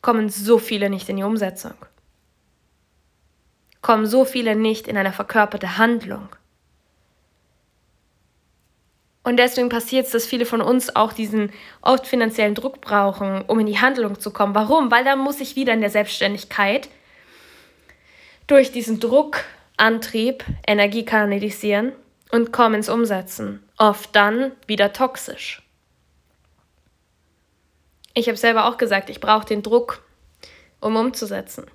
kommen 0.00 0.30
so 0.30 0.58
viele 0.58 0.88
nicht 0.88 1.10
in 1.10 1.18
die 1.18 1.22
Umsetzung. 1.22 1.74
Kommen 3.82 4.06
so 4.06 4.24
viele 4.24 4.56
nicht 4.56 4.88
in 4.88 4.96
eine 4.96 5.12
verkörperte 5.12 5.76
Handlung. 5.76 6.30
Und 9.24 9.36
deswegen 9.36 9.68
passiert 9.68 10.06
es, 10.06 10.12
dass 10.12 10.26
viele 10.26 10.46
von 10.46 10.60
uns 10.60 10.96
auch 10.96 11.12
diesen 11.12 11.52
oft 11.80 12.06
finanziellen 12.06 12.54
Druck 12.54 12.80
brauchen, 12.80 13.42
um 13.42 13.60
in 13.60 13.66
die 13.66 13.78
Handlung 13.78 14.18
zu 14.18 14.32
kommen. 14.32 14.54
Warum? 14.54 14.90
Weil 14.90 15.04
dann 15.04 15.20
muss 15.20 15.40
ich 15.40 15.54
wieder 15.54 15.72
in 15.72 15.80
der 15.80 15.90
Selbstständigkeit 15.90 16.88
durch 18.48 18.72
diesen 18.72 18.98
Druckantrieb 18.98 20.44
Energie 20.66 21.04
kanalisieren 21.04 21.92
und 22.32 22.52
kommen 22.52 22.76
ins 22.76 22.88
Umsetzen. 22.88 23.62
Oft 23.78 24.14
dann 24.16 24.52
wieder 24.66 24.92
toxisch. 24.92 25.62
Ich 28.14 28.26
habe 28.26 28.36
selber 28.36 28.66
auch 28.66 28.76
gesagt, 28.76 29.08
ich 29.08 29.20
brauche 29.20 29.46
den 29.46 29.62
Druck, 29.62 30.02
um 30.80 30.96
umzusetzen. 30.96 31.66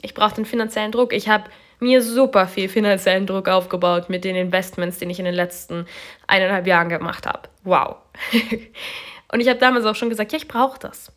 Ich 0.00 0.14
brauche 0.14 0.34
den 0.34 0.46
finanziellen 0.46 0.92
Druck. 0.92 1.12
Ich 1.12 1.28
habe 1.28 1.50
mir 1.80 2.02
super 2.02 2.46
viel 2.46 2.68
finanziellen 2.68 3.26
Druck 3.26 3.48
aufgebaut 3.48 4.08
mit 4.08 4.24
den 4.24 4.36
Investments, 4.36 4.98
den 4.98 5.10
ich 5.10 5.18
in 5.18 5.24
den 5.24 5.34
letzten 5.34 5.86
eineinhalb 6.26 6.66
Jahren 6.66 6.88
gemacht 6.88 7.26
habe. 7.26 7.48
Wow. 7.64 7.96
Und 9.32 9.40
ich 9.40 9.48
habe 9.48 9.58
damals 9.58 9.84
auch 9.84 9.94
schon 9.94 10.08
gesagt, 10.08 10.32
ja, 10.32 10.38
ich 10.38 10.48
brauche 10.48 10.78
das. 10.78 11.12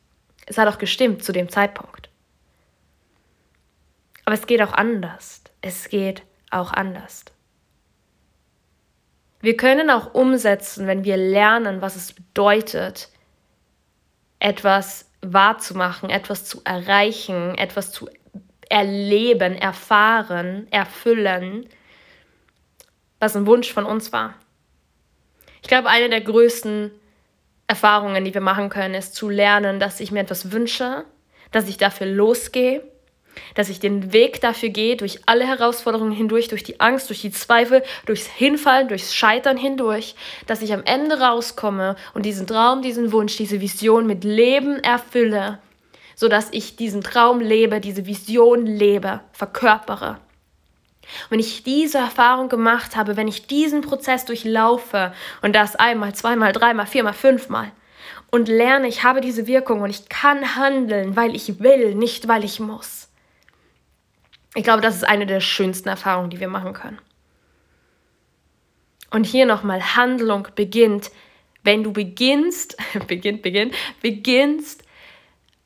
Es 0.45 0.57
hat 0.57 0.67
auch 0.67 0.77
gestimmt 0.77 1.23
zu 1.23 1.31
dem 1.31 1.49
Zeitpunkt. 1.49 2.09
Aber 4.25 4.35
es 4.35 4.45
geht 4.45 4.61
auch 4.61 4.73
anders. 4.73 5.41
Es 5.61 5.89
geht 5.89 6.23
auch 6.49 6.73
anders. 6.73 7.25
Wir 9.39 9.57
können 9.57 9.89
auch 9.89 10.13
umsetzen, 10.13 10.87
wenn 10.87 11.03
wir 11.03 11.17
lernen, 11.17 11.81
was 11.81 11.95
es 11.95 12.13
bedeutet, 12.13 13.09
etwas 14.39 15.09
wahrzumachen, 15.21 16.09
etwas 16.09 16.45
zu 16.45 16.61
erreichen, 16.63 17.55
etwas 17.57 17.91
zu 17.91 18.09
erleben, 18.71 19.55
erfahren, 19.55 20.67
erfüllen, 20.71 21.67
was 23.19 23.35
ein 23.35 23.45
Wunsch 23.45 23.71
von 23.71 23.85
uns 23.85 24.13
war. 24.13 24.35
Ich 25.61 25.67
glaube, 25.67 25.89
eine 25.89 26.09
der 26.09 26.21
größten 26.21 26.89
Erfahrungen, 27.67 28.23
die 28.23 28.33
wir 28.33 28.41
machen 28.41 28.69
können, 28.69 28.95
ist 28.95 29.13
zu 29.13 29.29
lernen, 29.29 29.79
dass 29.79 29.99
ich 29.99 30.11
mir 30.11 30.21
etwas 30.21 30.51
wünsche, 30.51 31.03
dass 31.51 31.67
ich 31.67 31.77
dafür 31.77 32.07
losgehe, 32.07 32.81
dass 33.55 33.69
ich 33.69 33.79
den 33.79 34.13
Weg 34.13 34.39
dafür 34.39 34.69
gehe, 34.69 34.95
durch 34.95 35.19
alle 35.25 35.45
Herausforderungen 35.45 36.11
hindurch, 36.13 36.47
durch 36.47 36.63
die 36.63 36.79
Angst, 36.79 37.09
durch 37.09 37.21
die 37.21 37.31
Zweifel, 37.31 37.83
durchs 38.05 38.27
Hinfallen, 38.27 38.87
durchs 38.87 39.13
Scheitern 39.13 39.57
hindurch, 39.57 40.15
dass 40.47 40.61
ich 40.61 40.73
am 40.73 40.83
Ende 40.85 41.19
rauskomme 41.19 41.97
und 42.13 42.25
diesen 42.25 42.47
Traum, 42.47 42.81
diesen 42.81 43.11
Wunsch, 43.11 43.35
diese 43.35 43.59
Vision 43.59 44.07
mit 44.07 44.23
Leben 44.23 44.79
erfülle 44.79 45.59
sodass 46.21 46.49
ich 46.51 46.75
diesen 46.75 47.01
Traum 47.01 47.39
lebe, 47.39 47.79
diese 47.79 48.05
Vision 48.05 48.67
lebe, 48.67 49.21
verkörpere. 49.31 50.19
wenn 51.31 51.39
ich 51.39 51.63
diese 51.63 51.97
Erfahrung 51.97 52.47
gemacht 52.47 52.95
habe, 52.95 53.17
wenn 53.17 53.27
ich 53.27 53.47
diesen 53.47 53.81
Prozess 53.81 54.25
durchlaufe 54.25 55.15
und 55.41 55.55
das 55.55 55.75
einmal, 55.75 56.13
zweimal, 56.13 56.51
dreimal, 56.51 56.85
viermal, 56.85 57.13
fünfmal 57.13 57.71
und 58.29 58.49
lerne, 58.49 58.87
ich 58.87 59.03
habe 59.03 59.19
diese 59.19 59.47
Wirkung 59.47 59.81
und 59.81 59.89
ich 59.89 60.09
kann 60.09 60.55
handeln, 60.55 61.15
weil 61.15 61.35
ich 61.35 61.59
will, 61.59 61.95
nicht 61.95 62.27
weil 62.27 62.43
ich 62.43 62.59
muss. 62.59 63.09
Ich 64.53 64.63
glaube, 64.63 64.83
das 64.83 64.97
ist 64.97 65.03
eine 65.03 65.25
der 65.25 65.39
schönsten 65.39 65.89
Erfahrungen, 65.89 66.29
die 66.29 66.39
wir 66.39 66.49
machen 66.49 66.73
können. 66.73 66.99
Und 69.09 69.23
hier 69.23 69.47
nochmal, 69.47 69.95
Handlung 69.95 70.49
beginnt, 70.53 71.09
wenn 71.63 71.81
du 71.81 71.91
beginnst, 71.91 72.77
beginnt, 73.07 73.41
beginnt, 73.41 73.73
beginnst 74.03 74.83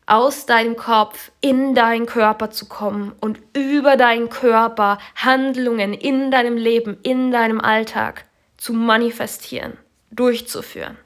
aus 0.07 0.45
deinem 0.45 0.75
Kopf 0.75 1.31
in 1.41 1.73
deinen 1.73 2.05
Körper 2.05 2.51
zu 2.51 2.67
kommen 2.67 3.13
und 3.21 3.39
über 3.53 3.97
deinen 3.97 4.29
Körper 4.29 4.99
Handlungen 5.15 5.93
in 5.93 6.29
deinem 6.29 6.57
Leben, 6.57 6.97
in 7.01 7.31
deinem 7.31 7.59
Alltag 7.59 8.25
zu 8.57 8.73
manifestieren, 8.73 9.77
durchzuführen. 10.11 10.97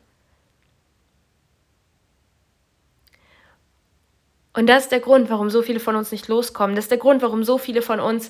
Und 4.53 4.67
das 4.67 4.83
ist 4.83 4.91
der 4.91 4.99
Grund, 4.99 5.29
warum 5.29 5.49
so 5.49 5.61
viele 5.61 5.79
von 5.79 5.95
uns 5.95 6.11
nicht 6.11 6.27
loskommen. 6.27 6.75
Das 6.75 6.85
ist 6.85 6.91
der 6.91 6.97
Grund, 6.97 7.21
warum 7.21 7.43
so 7.43 7.57
viele 7.57 7.81
von 7.81 8.01
uns 8.01 8.29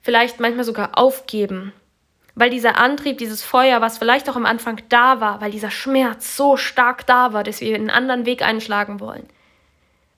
vielleicht 0.00 0.38
manchmal 0.38 0.64
sogar 0.64 0.96
aufgeben. 0.96 1.72
Weil 2.34 2.50
dieser 2.50 2.78
Antrieb, 2.78 3.18
dieses 3.18 3.42
Feuer, 3.42 3.80
was 3.80 3.98
vielleicht 3.98 4.30
auch 4.30 4.36
am 4.36 4.46
Anfang 4.46 4.80
da 4.88 5.20
war, 5.20 5.40
weil 5.40 5.50
dieser 5.50 5.70
Schmerz 5.70 6.36
so 6.36 6.56
stark 6.56 7.06
da 7.06 7.32
war, 7.32 7.42
dass 7.42 7.60
wir 7.60 7.74
einen 7.74 7.90
anderen 7.90 8.24
Weg 8.24 8.42
einschlagen 8.42 9.00
wollen 9.00 9.26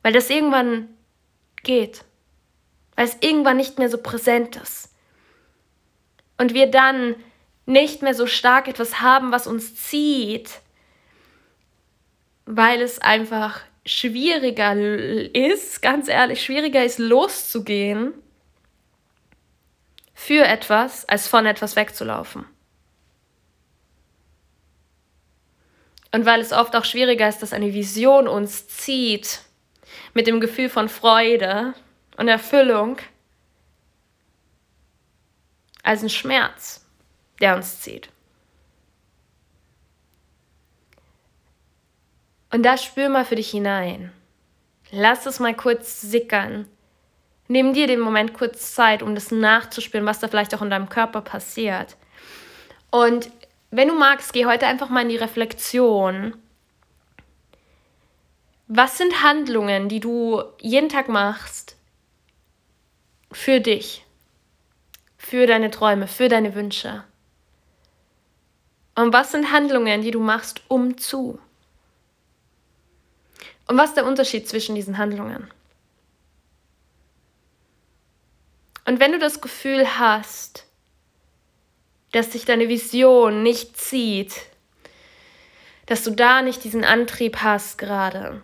weil 0.05 0.13
das 0.13 0.31
irgendwann 0.31 0.89
geht. 1.65 2.05
Weil 2.95 3.07
es 3.07 3.17
irgendwann 3.21 3.57
nicht 3.57 3.79
mehr 3.79 3.89
so 3.89 3.99
präsent 3.99 4.55
ist. 4.57 4.95
Und 6.37 6.53
wir 6.53 6.71
dann 6.71 7.17
nicht 7.65 8.03
mehr 8.03 8.15
so 8.15 8.27
stark 8.27 8.69
etwas 8.69 9.01
haben, 9.01 9.33
was 9.33 9.47
uns 9.47 9.75
zieht, 9.75 10.61
weil 12.45 12.83
es 12.83 12.99
einfach 12.99 13.63
schwieriger 13.87 14.77
ist, 15.35 15.81
ganz 15.81 16.09
ehrlich, 16.09 16.45
schwieriger 16.45 16.85
ist 16.85 16.99
loszugehen 16.99 18.13
für 20.13 20.45
etwas, 20.45 21.09
als 21.09 21.27
von 21.27 21.47
etwas 21.47 21.77
wegzulaufen. 21.77 22.45
Und 26.13 26.27
weil 26.27 26.43
es 26.43 26.53
oft 26.53 26.77
auch 26.77 26.85
schwieriger 26.85 27.27
ist, 27.27 27.39
dass 27.39 27.55
eine 27.55 27.73
Vision 27.73 28.29
uns 28.29 28.69
zieht, 28.69 29.41
mit 30.14 30.26
dem 30.26 30.40
Gefühl 30.40 30.68
von 30.68 30.88
Freude 30.88 31.75
und 32.16 32.28
Erfüllung 32.28 32.99
als 35.83 36.02
ein 36.02 36.09
Schmerz, 36.09 36.87
der 37.40 37.56
uns 37.56 37.80
zieht. 37.80 38.09
Und 42.50 42.62
da 42.62 42.78
spür 42.78 43.09
mal 43.09 43.25
für 43.25 43.35
dich 43.35 43.50
hinein. 43.50 44.12
Lass 44.92 45.26
es 45.26 45.40
mal 45.40 45.54
kurz 45.54 46.00
sickern. 46.00 46.68
Nimm 47.49 47.75
dir 47.75 47.88
den 47.88 47.99
Moment 47.99 48.33
kurz 48.33 48.75
Zeit, 48.75 49.02
um 49.02 49.16
das 49.16 49.33
nachzuspüren, 49.33 50.06
was 50.06 50.21
da 50.21 50.28
vielleicht 50.28 50.54
auch 50.54 50.62
in 50.62 50.71
deinem 50.71 50.88
Körper 50.88 51.21
passiert. 51.21 51.97
Und 52.90 53.28
wenn 53.73 53.88
du 53.88 53.94
magst, 53.94 54.33
geh 54.33 54.47
heute 54.47 54.66
einfach 54.66 54.88
mal 54.88 55.02
in 55.02 55.09
die 55.09 55.16
Reflexion 55.16 56.37
was 58.76 58.99
sind 58.99 59.23
Handlungen, 59.23 59.88
die 59.88 60.00
du 60.00 60.43
jeden 60.61 60.88
Tag 60.88 61.09
machst 61.09 61.76
für 63.31 63.61
dich, 63.61 64.04
für 65.16 65.47
deine 65.47 65.71
Träume, 65.71 66.09
für 66.09 66.28
deine 66.28 66.57
Wünsche? 66.57 67.04
Und 68.97 69.12
was 69.12 69.31
sind 69.31 69.52
Handlungen, 69.52 70.02
die 70.02 70.11
du 70.11 70.19
machst, 70.19 70.62
um 70.66 70.99
zu? 70.99 71.38
Und 73.69 73.78
was 73.78 73.90
ist 73.90 73.97
der 73.97 74.07
Unterschied 74.07 74.49
zwischen 74.49 74.75
diesen 74.75 74.99
Handlungen? 74.99 75.49
Und 78.87 78.99
wenn 78.99 79.12
du 79.12 79.21
das 79.21 79.40
Gefühl 79.40 80.00
hast, 80.00 80.66
dass 82.11 82.33
sich 82.33 82.45
deine 82.45 82.69
Vision 82.69 83.45
nicht 83.45 83.76
zieht, 83.76 84.35
dass 85.87 86.02
du 86.02 86.11
da 86.11 86.43
nicht 86.43 86.64
diesen 86.64 86.83
Antrieb 86.83 87.37
hast 87.37 87.78
gerade, 87.78 88.43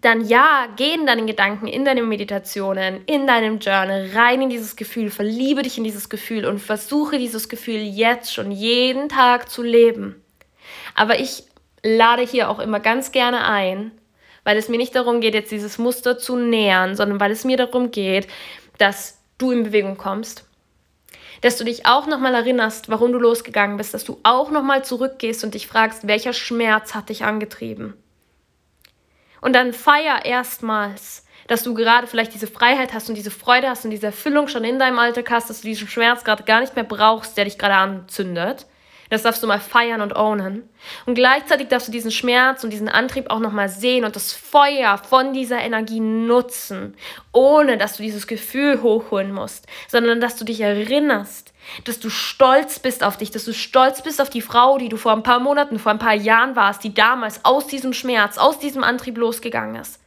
dann 0.00 0.26
ja, 0.26 0.66
geh 0.76 0.94
in 0.94 1.06
deinen 1.06 1.26
Gedanken, 1.26 1.66
in 1.66 1.84
deine 1.84 2.02
Meditationen, 2.02 3.04
in 3.04 3.26
deinem 3.26 3.58
Journal 3.58 4.10
rein 4.14 4.40
in 4.42 4.50
dieses 4.50 4.76
Gefühl, 4.76 5.10
verliebe 5.10 5.62
dich 5.62 5.76
in 5.76 5.84
dieses 5.84 6.08
Gefühl 6.08 6.46
und 6.46 6.58
versuche 6.58 7.18
dieses 7.18 7.48
Gefühl 7.48 7.80
jetzt 7.80 8.32
schon 8.32 8.50
jeden 8.50 9.08
Tag 9.10 9.50
zu 9.50 9.62
leben. 9.62 10.22
Aber 10.94 11.20
ich 11.20 11.44
lade 11.82 12.22
hier 12.22 12.48
auch 12.48 12.60
immer 12.60 12.80
ganz 12.80 13.12
gerne 13.12 13.44
ein, 13.44 13.92
weil 14.42 14.56
es 14.56 14.68
mir 14.68 14.78
nicht 14.78 14.94
darum 14.94 15.20
geht, 15.20 15.34
jetzt 15.34 15.52
dieses 15.52 15.76
Muster 15.76 16.18
zu 16.18 16.36
nähern, 16.36 16.96
sondern 16.96 17.20
weil 17.20 17.30
es 17.30 17.44
mir 17.44 17.58
darum 17.58 17.90
geht, 17.90 18.26
dass 18.78 19.18
du 19.36 19.50
in 19.50 19.64
Bewegung 19.64 19.98
kommst, 19.98 20.46
dass 21.42 21.58
du 21.58 21.64
dich 21.64 21.84
auch 21.84 22.06
nochmal 22.06 22.34
erinnerst, 22.34 22.88
warum 22.88 23.12
du 23.12 23.18
losgegangen 23.18 23.76
bist, 23.76 23.92
dass 23.92 24.04
du 24.04 24.18
auch 24.22 24.50
nochmal 24.50 24.82
zurückgehst 24.82 25.44
und 25.44 25.52
dich 25.52 25.66
fragst, 25.66 26.06
welcher 26.06 26.32
Schmerz 26.32 26.94
hat 26.94 27.10
dich 27.10 27.24
angetrieben 27.24 27.94
und 29.40 29.54
dann 29.54 29.72
feier 29.72 30.24
erstmals, 30.24 31.24
dass 31.48 31.62
du 31.62 31.74
gerade 31.74 32.06
vielleicht 32.06 32.34
diese 32.34 32.46
Freiheit 32.46 32.94
hast 32.94 33.08
und 33.08 33.16
diese 33.16 33.30
Freude 33.30 33.68
hast 33.68 33.84
und 33.84 33.90
diese 33.90 34.06
Erfüllung 34.06 34.48
schon 34.48 34.64
in 34.64 34.78
deinem 34.78 34.98
Alltag 34.98 35.30
hast, 35.30 35.50
dass 35.50 35.62
du 35.62 35.68
diesen 35.68 35.88
Schmerz 35.88 36.22
gerade 36.22 36.44
gar 36.44 36.60
nicht 36.60 36.76
mehr 36.76 36.84
brauchst, 36.84 37.36
der 37.36 37.44
dich 37.44 37.58
gerade 37.58 37.74
anzündet. 37.74 38.66
Das 39.10 39.22
darfst 39.22 39.42
du 39.42 39.48
mal 39.48 39.58
feiern 39.58 40.00
und 40.00 40.14
ownen. 40.14 40.68
Und 41.04 41.16
gleichzeitig 41.16 41.66
darfst 41.66 41.88
du 41.88 41.92
diesen 41.92 42.12
Schmerz 42.12 42.62
und 42.62 42.70
diesen 42.70 42.88
Antrieb 42.88 43.28
auch 43.28 43.40
nochmal 43.40 43.68
sehen 43.68 44.04
und 44.04 44.14
das 44.14 44.32
Feuer 44.32 44.98
von 44.98 45.32
dieser 45.32 45.60
Energie 45.60 45.98
nutzen, 45.98 46.94
ohne 47.32 47.76
dass 47.76 47.96
du 47.96 48.04
dieses 48.04 48.28
Gefühl 48.28 48.80
hochholen 48.82 49.32
musst, 49.32 49.66
sondern 49.88 50.20
dass 50.20 50.36
du 50.36 50.44
dich 50.44 50.60
erinnerst, 50.60 51.49
dass 51.84 52.00
du 52.00 52.10
stolz 52.10 52.78
bist 52.78 53.02
auf 53.02 53.16
dich, 53.16 53.30
dass 53.30 53.44
du 53.44 53.52
stolz 53.52 54.02
bist 54.02 54.20
auf 54.20 54.30
die 54.30 54.42
Frau, 54.42 54.78
die 54.78 54.88
du 54.88 54.96
vor 54.96 55.12
ein 55.12 55.22
paar 55.22 55.40
Monaten, 55.40 55.78
vor 55.78 55.92
ein 55.92 55.98
paar 55.98 56.14
Jahren 56.14 56.56
warst, 56.56 56.84
die 56.84 56.94
damals 56.94 57.44
aus 57.44 57.66
diesem 57.66 57.92
Schmerz, 57.92 58.38
aus 58.38 58.58
diesem 58.58 58.84
Antrieb 58.84 59.16
losgegangen 59.18 59.76
ist. 59.76 60.00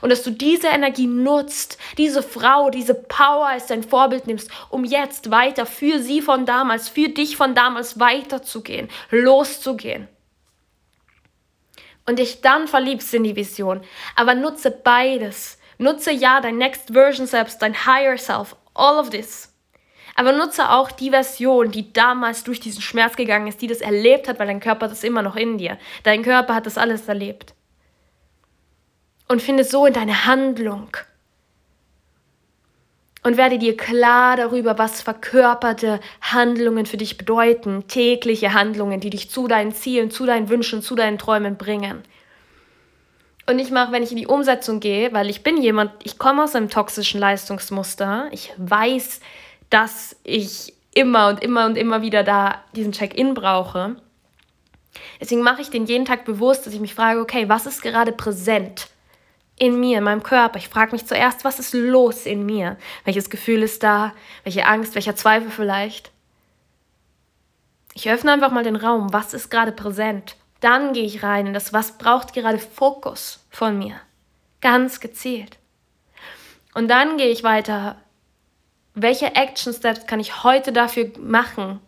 Und 0.00 0.10
dass 0.10 0.22
du 0.22 0.30
diese 0.30 0.68
Energie 0.68 1.06
nutzt, 1.06 1.78
diese 1.98 2.22
Frau, 2.22 2.70
diese 2.70 2.94
Power 2.94 3.48
als 3.48 3.66
dein 3.66 3.82
Vorbild 3.82 4.26
nimmst, 4.26 4.50
um 4.70 4.84
jetzt 4.84 5.30
weiter 5.30 5.66
für 5.66 5.98
sie 5.98 6.22
von 6.22 6.46
damals, 6.46 6.88
für 6.88 7.08
dich 7.08 7.36
von 7.36 7.54
damals 7.54 8.00
weiterzugehen, 8.00 8.88
loszugehen. 9.10 10.08
Und 12.06 12.18
dich 12.18 12.40
dann 12.40 12.68
verliebst 12.68 13.12
in 13.12 13.24
die 13.24 13.36
Vision. 13.36 13.82
Aber 14.16 14.34
nutze 14.34 14.70
beides. 14.70 15.58
Nutze 15.76 16.10
ja 16.10 16.40
dein 16.40 16.56
Next 16.56 16.92
Version 16.92 17.26
selbst, 17.26 17.60
dein 17.60 17.86
Higher 17.86 18.16
Self, 18.16 18.56
all 18.74 18.98
of 18.98 19.10
this. 19.10 19.52
Aber 20.18 20.32
nutze 20.32 20.70
auch 20.70 20.90
die 20.90 21.10
Version, 21.10 21.70
die 21.70 21.92
damals 21.92 22.42
durch 22.42 22.58
diesen 22.58 22.82
Schmerz 22.82 23.14
gegangen 23.14 23.46
ist, 23.46 23.62
die 23.62 23.68
das 23.68 23.80
erlebt 23.80 24.26
hat, 24.26 24.40
weil 24.40 24.48
dein 24.48 24.58
Körper 24.58 24.88
das 24.88 25.04
immer 25.04 25.22
noch 25.22 25.36
in 25.36 25.58
dir. 25.58 25.78
Dein 26.02 26.24
Körper 26.24 26.56
hat 26.56 26.66
das 26.66 26.76
alles 26.76 27.06
erlebt 27.06 27.54
und 29.28 29.40
finde 29.40 29.62
so 29.62 29.86
in 29.86 29.92
deine 29.92 30.26
Handlung. 30.26 30.88
Und 33.22 33.36
werde 33.36 33.58
dir 33.58 33.76
klar 33.76 34.36
darüber, 34.36 34.76
was 34.76 35.02
verkörperte 35.02 36.00
Handlungen 36.20 36.86
für 36.86 36.96
dich 36.96 37.16
bedeuten, 37.16 37.86
tägliche 37.86 38.54
Handlungen, 38.54 38.98
die 38.98 39.10
dich 39.10 39.30
zu 39.30 39.46
deinen 39.46 39.72
Zielen, 39.72 40.10
zu 40.10 40.26
deinen 40.26 40.48
Wünschen, 40.48 40.82
zu 40.82 40.96
deinen 40.96 41.18
Träumen 41.18 41.56
bringen. 41.56 42.02
Und 43.46 43.60
ich 43.60 43.70
mache, 43.70 43.92
wenn 43.92 44.02
ich 44.02 44.10
in 44.10 44.16
die 44.16 44.26
Umsetzung 44.26 44.80
gehe, 44.80 45.12
weil 45.12 45.30
ich 45.30 45.44
bin 45.44 45.62
jemand, 45.62 45.92
ich 46.02 46.18
komme 46.18 46.42
aus 46.42 46.56
einem 46.56 46.70
toxischen 46.70 47.20
Leistungsmuster. 47.20 48.28
Ich 48.32 48.52
weiß, 48.56 49.20
dass 49.70 50.16
ich 50.24 50.74
immer 50.94 51.28
und 51.28 51.42
immer 51.42 51.66
und 51.66 51.76
immer 51.76 52.02
wieder 52.02 52.24
da 52.24 52.62
diesen 52.74 52.92
Check-in 52.92 53.34
brauche. 53.34 53.96
Deswegen 55.20 55.42
mache 55.42 55.62
ich 55.62 55.70
den 55.70 55.86
jeden 55.86 56.04
Tag 56.04 56.24
bewusst, 56.24 56.66
dass 56.66 56.74
ich 56.74 56.80
mich 56.80 56.94
frage, 56.94 57.20
okay, 57.20 57.48
was 57.48 57.66
ist 57.66 57.82
gerade 57.82 58.12
präsent? 58.12 58.88
in 59.58 59.78
mir, 59.78 59.98
in 59.98 60.04
meinem 60.04 60.22
Körper. 60.22 60.58
Ich 60.58 60.68
frage 60.68 60.92
mich 60.92 61.06
zuerst, 61.06 61.44
was 61.44 61.58
ist 61.58 61.74
los 61.74 62.26
in 62.26 62.46
mir? 62.46 62.76
Welches 63.04 63.30
Gefühl 63.30 63.62
ist 63.62 63.82
da? 63.82 64.14
Welche 64.44 64.66
Angst, 64.66 64.94
welcher 64.94 65.16
Zweifel 65.16 65.50
vielleicht? 65.50 66.10
Ich 67.94 68.08
öffne 68.10 68.32
einfach 68.32 68.52
mal 68.52 68.62
den 68.62 68.76
Raum. 68.76 69.12
Was 69.12 69.34
ist 69.34 69.50
gerade 69.50 69.72
präsent? 69.72 70.36
Dann 70.60 70.92
gehe 70.92 71.04
ich 71.04 71.22
rein 71.22 71.48
in 71.48 71.54
das, 71.54 71.72
was 71.72 71.98
braucht 71.98 72.32
gerade 72.32 72.58
Fokus 72.58 73.44
von 73.50 73.78
mir. 73.78 73.96
Ganz 74.60 75.00
gezielt. 75.00 75.58
Und 76.74 76.88
dann 76.88 77.16
gehe 77.16 77.28
ich 77.30 77.42
weiter. 77.42 77.96
Welche 79.00 79.36
Action 79.36 79.72
Steps 79.72 80.08
kann 80.08 80.18
ich 80.18 80.42
heute 80.42 80.72
dafür 80.72 81.12
machen? 81.20 81.78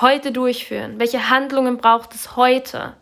Heute 0.00 0.32
durchführen? 0.32 0.98
Welche 0.98 1.30
Handlungen 1.30 1.76
braucht 1.76 2.12
es 2.12 2.34
heute, 2.34 2.96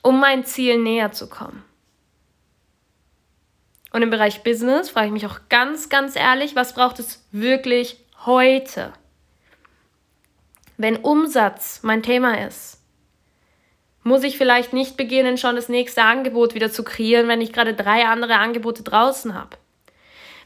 um 0.00 0.20
mein 0.20 0.44
Ziel 0.44 0.78
näher 0.78 1.10
zu 1.10 1.28
kommen? 1.28 1.64
Und 3.90 4.02
im 4.02 4.10
Bereich 4.10 4.44
Business 4.44 4.90
frage 4.90 5.08
ich 5.08 5.12
mich 5.12 5.26
auch 5.26 5.40
ganz, 5.48 5.88
ganz 5.88 6.14
ehrlich, 6.14 6.54
was 6.54 6.72
braucht 6.72 7.00
es 7.00 7.26
wirklich 7.32 7.98
heute? 8.24 8.92
Wenn 10.76 10.98
Umsatz 10.98 11.80
mein 11.82 12.04
Thema 12.04 12.46
ist, 12.46 12.80
muss 14.04 14.22
ich 14.22 14.38
vielleicht 14.38 14.72
nicht 14.72 14.96
beginnen, 14.96 15.36
schon 15.36 15.56
das 15.56 15.68
nächste 15.68 16.04
Angebot 16.04 16.54
wieder 16.54 16.70
zu 16.70 16.84
kreieren, 16.84 17.26
wenn 17.26 17.40
ich 17.40 17.52
gerade 17.52 17.74
drei 17.74 18.06
andere 18.06 18.36
Angebote 18.36 18.84
draußen 18.84 19.34
habe. 19.34 19.56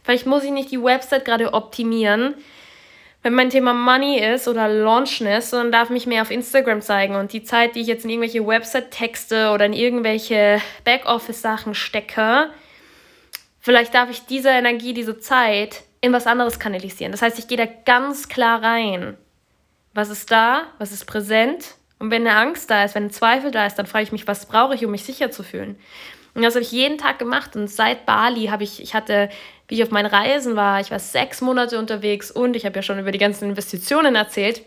Vielleicht 0.03 0.27
muss 0.27 0.45
ich 0.45 0.51
nicht 0.51 0.71
die 0.71 0.83
Website 0.83 1.25
gerade 1.25 1.53
optimieren, 1.53 2.35
wenn 3.23 3.35
mein 3.35 3.51
Thema 3.51 3.75
Money 3.75 4.19
ist 4.19 4.49
oder 4.49 4.69
Launchness, 4.69 5.51
sondern 5.51 5.73
darf 5.73 5.91
mich 5.91 6.07
mehr 6.07 6.23
auf 6.23 6.31
Instagram 6.31 6.81
zeigen. 6.81 7.17
Und 7.17 7.33
die 7.33 7.43
Zeit, 7.43 7.75
die 7.75 7.81
ich 7.81 7.87
jetzt 7.87 8.05
in 8.05 8.11
irgendwelche 8.11 8.47
Website-Texte 8.47 9.51
oder 9.51 9.67
in 9.67 9.75
irgendwelche 9.75 10.63
Backoffice-Sachen 10.85 11.75
stecke, 11.75 12.51
Vielleicht 13.61 13.95
darf 13.95 14.11
ich 14.11 14.25
diese 14.25 14.49
Energie, 14.49 14.95
diese 14.95 15.19
Zeit 15.19 15.83
in 16.01 16.13
was 16.13 16.27
anderes 16.27 16.59
kanalisieren. 16.59 17.13
Das 17.13 17.21
heißt, 17.21 17.39
ich 17.39 17.47
gehe 17.47 17.59
da 17.59 17.67
ganz 17.67 18.29
klar 18.29 18.63
rein. 18.63 19.19
Was 19.93 20.09
ist 20.09 20.31
da? 20.31 20.63
Was 20.79 20.93
ist 20.93 21.05
präsent? 21.05 21.75
Und 21.99 22.11
wenn 22.11 22.27
eine 22.27 22.37
Angst 22.37 22.71
da 22.71 22.85
ist, 22.85 22.95
wenn 22.95 23.05
ein 23.05 23.11
Zweifel 23.11 23.51
da 23.51 23.67
ist, 23.67 23.75
dann 23.75 23.87
frage 23.87 24.05
ich 24.05 24.13
mich, 24.13 24.27
was 24.27 24.47
brauche 24.47 24.75
ich, 24.75 24.85
um 24.85 24.91
mich 24.91 25.05
sicher 25.05 25.31
zu 25.31 25.43
fühlen? 25.43 25.79
Und 26.35 26.43
das 26.43 26.55
habe 26.55 26.63
ich 26.63 26.73
jeden 26.73 26.99
Tag 26.99 27.19
gemacht. 27.19 27.57
Und 27.57 27.69
seit 27.69 28.07
Bali 28.07 28.47
habe 28.47 28.63
ich, 28.63 28.83
ich 28.83 28.95
hatte, 28.95 29.29
wie 29.69 29.77
ich 29.77 29.83
auf 29.83 29.91
meinen 29.91 30.07
Reisen 30.07 30.57
war, 30.57 30.81
ich 30.81 30.91
war 30.91 30.99
sechs 30.99 31.41
Monate 31.41 31.79
unterwegs 31.79 32.31
und 32.31 32.57
ich 32.57 32.65
habe 32.65 32.77
ja 32.77 32.83
schon 32.83 32.99
über 32.99 33.13
die 33.13 33.19
ganzen 33.19 33.51
Investitionen 33.51 34.15
erzählt, 34.15 34.63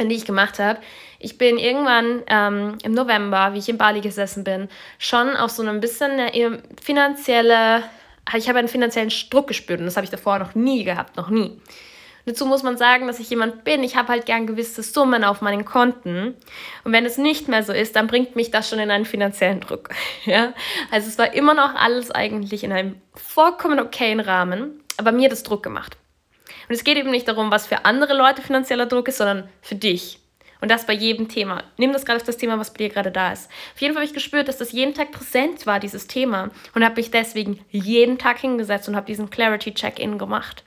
die 0.00 0.14
ich 0.14 0.24
gemacht 0.24 0.58
habe. 0.58 0.78
Ich 1.18 1.36
bin 1.36 1.58
irgendwann 1.58 2.22
ähm, 2.28 2.78
im 2.82 2.92
November, 2.92 3.52
wie 3.52 3.58
ich 3.58 3.68
in 3.68 3.78
Bali 3.78 4.00
gesessen 4.00 4.44
bin, 4.44 4.68
schon 4.98 5.36
auf 5.36 5.50
so 5.50 5.62
ein 5.62 5.80
bisschen 5.80 6.12
eine 6.12 6.62
finanzielle 6.80 7.82
ich 8.36 8.48
habe 8.48 8.58
einen 8.58 8.68
finanziellen 8.68 9.12
Druck 9.30 9.48
gespürt 9.48 9.80
und 9.80 9.86
das 9.86 9.96
habe 9.96 10.04
ich 10.04 10.10
davor 10.10 10.38
noch 10.38 10.54
nie 10.54 10.84
gehabt, 10.84 11.16
noch 11.16 11.30
nie. 11.30 11.58
Dazu 12.26 12.44
muss 12.44 12.62
man 12.62 12.76
sagen, 12.76 13.06
dass 13.06 13.20
ich 13.20 13.30
jemand 13.30 13.64
bin, 13.64 13.82
ich 13.82 13.96
habe 13.96 14.08
halt 14.08 14.26
gern 14.26 14.46
gewisse 14.46 14.82
Summen 14.82 15.24
auf 15.24 15.40
meinen 15.40 15.64
Konten. 15.64 16.34
Und 16.84 16.92
wenn 16.92 17.06
es 17.06 17.16
nicht 17.16 17.48
mehr 17.48 17.62
so 17.62 17.72
ist, 17.72 17.96
dann 17.96 18.06
bringt 18.06 18.36
mich 18.36 18.50
das 18.50 18.68
schon 18.68 18.78
in 18.78 18.90
einen 18.90 19.06
finanziellen 19.06 19.60
Druck. 19.60 19.90
Ja? 20.24 20.52
Also 20.90 21.08
es 21.08 21.16
war 21.16 21.32
immer 21.32 21.54
noch 21.54 21.74
alles 21.74 22.10
eigentlich 22.10 22.62
in 22.64 22.72
einem 22.72 23.00
vollkommen 23.14 23.80
okayen 23.80 24.20
Rahmen, 24.20 24.82
aber 24.98 25.10
mir 25.10 25.26
hat 25.26 25.32
es 25.32 25.42
Druck 25.42 25.62
gemacht. 25.62 25.96
Und 26.68 26.74
es 26.74 26.84
geht 26.84 26.98
eben 26.98 27.10
nicht 27.10 27.28
darum, 27.28 27.50
was 27.50 27.66
für 27.66 27.86
andere 27.86 28.14
Leute 28.14 28.42
finanzieller 28.42 28.86
Druck 28.86 29.08
ist, 29.08 29.18
sondern 29.18 29.48
für 29.62 29.74
dich. 29.74 30.20
Und 30.60 30.70
das 30.70 30.86
bei 30.86 30.92
jedem 30.92 31.28
Thema. 31.28 31.62
Nimm 31.76 31.92
das 31.92 32.04
gerade 32.04 32.18
auf 32.18 32.26
das 32.26 32.36
Thema, 32.36 32.58
was 32.58 32.72
bei 32.72 32.78
dir 32.78 32.88
gerade 32.88 33.12
da 33.12 33.32
ist. 33.32 33.48
Auf 33.74 33.80
jeden 33.80 33.94
Fall 33.94 34.02
habe 34.02 34.08
ich 34.08 34.14
gespürt, 34.14 34.48
dass 34.48 34.58
das 34.58 34.72
jeden 34.72 34.92
Tag 34.92 35.12
präsent 35.12 35.66
war, 35.66 35.78
dieses 35.78 36.08
Thema. 36.08 36.50
Und 36.74 36.84
habe 36.84 36.96
mich 36.96 37.10
deswegen 37.10 37.60
jeden 37.70 38.18
Tag 38.18 38.38
hingesetzt 38.38 38.88
und 38.88 38.96
habe 38.96 39.06
diesen 39.06 39.30
Clarity-Check-In 39.30 40.18
gemacht. 40.18 40.64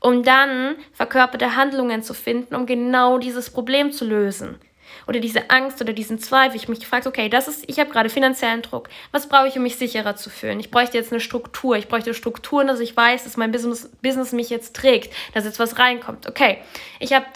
Um 0.00 0.22
dann 0.22 0.76
verkörperte 0.92 1.56
Handlungen 1.56 2.02
zu 2.02 2.14
finden, 2.14 2.54
um 2.54 2.66
genau 2.66 3.18
dieses 3.18 3.50
Problem 3.50 3.92
zu 3.92 4.04
lösen. 4.04 4.58
Oder 5.06 5.20
diese 5.20 5.50
Angst 5.50 5.80
oder 5.80 5.92
diesen 5.92 6.18
Zweifel. 6.18 6.56
Ich 6.56 6.68
mich 6.68 6.80
gefragt, 6.80 7.06
okay, 7.06 7.28
das 7.28 7.48
ist, 7.48 7.64
ich 7.66 7.78
habe 7.80 7.90
gerade 7.90 8.10
finanziellen 8.10 8.62
Druck. 8.62 8.88
Was 9.10 9.28
brauche 9.28 9.48
ich, 9.48 9.56
um 9.56 9.62
mich 9.62 9.76
sicherer 9.76 10.16
zu 10.16 10.30
fühlen? 10.30 10.60
Ich 10.60 10.70
bräuchte 10.70 10.96
jetzt 10.98 11.12
eine 11.12 11.20
Struktur. 11.20 11.76
Ich 11.76 11.88
bräuchte 11.88 12.14
Strukturen, 12.14 12.66
dass 12.66 12.80
ich 12.80 12.96
weiß, 12.96 13.24
dass 13.24 13.36
mein 13.36 13.52
Business, 13.52 13.90
Business 14.02 14.32
mich 14.32 14.50
jetzt 14.50 14.76
trägt, 14.76 15.12
dass 15.34 15.44
jetzt 15.44 15.58
was 15.58 15.78
reinkommt. 15.78 16.28
Okay, 16.28 16.58
ich 17.00 17.12
habe 17.12 17.26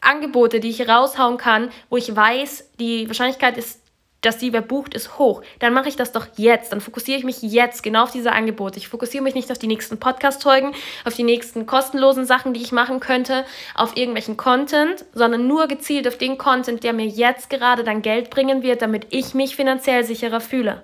Angebote, 0.00 0.60
die 0.60 0.70
ich 0.70 0.88
raushauen 0.88 1.36
kann, 1.36 1.70
wo 1.88 1.96
ich 1.96 2.14
weiß, 2.14 2.70
die 2.78 3.08
Wahrscheinlichkeit 3.08 3.56
ist, 3.56 3.80
dass 4.26 4.38
die 4.38 4.52
wer 4.52 4.60
bucht, 4.60 4.94
ist 4.94 5.18
hoch. 5.18 5.42
Dann 5.60 5.72
mache 5.72 5.88
ich 5.88 5.96
das 5.96 6.12
doch 6.12 6.26
jetzt. 6.36 6.72
Dann 6.72 6.80
fokussiere 6.80 7.18
ich 7.18 7.24
mich 7.24 7.42
jetzt 7.42 7.82
genau 7.82 8.02
auf 8.02 8.10
diese 8.10 8.32
Angebote. 8.32 8.78
Ich 8.78 8.88
fokussiere 8.88 9.22
mich 9.22 9.34
nicht 9.34 9.50
auf 9.50 9.58
die 9.58 9.68
nächsten 9.68 9.98
Podcast-Folgen, 9.98 10.72
auf 11.04 11.14
die 11.14 11.22
nächsten 11.22 11.66
kostenlosen 11.66 12.26
Sachen, 12.26 12.52
die 12.52 12.62
ich 12.62 12.72
machen 12.72 13.00
könnte, 13.00 13.44
auf 13.74 13.96
irgendwelchen 13.96 14.36
Content, 14.36 15.04
sondern 15.14 15.46
nur 15.46 15.68
gezielt 15.68 16.08
auf 16.08 16.18
den 16.18 16.38
Content, 16.38 16.82
der 16.82 16.92
mir 16.92 17.06
jetzt 17.06 17.48
gerade 17.50 17.84
dann 17.84 18.02
Geld 18.02 18.30
bringen 18.30 18.62
wird, 18.62 18.82
damit 18.82 19.06
ich 19.10 19.34
mich 19.34 19.56
finanziell 19.56 20.04
sicherer 20.04 20.40
fühle. 20.40 20.82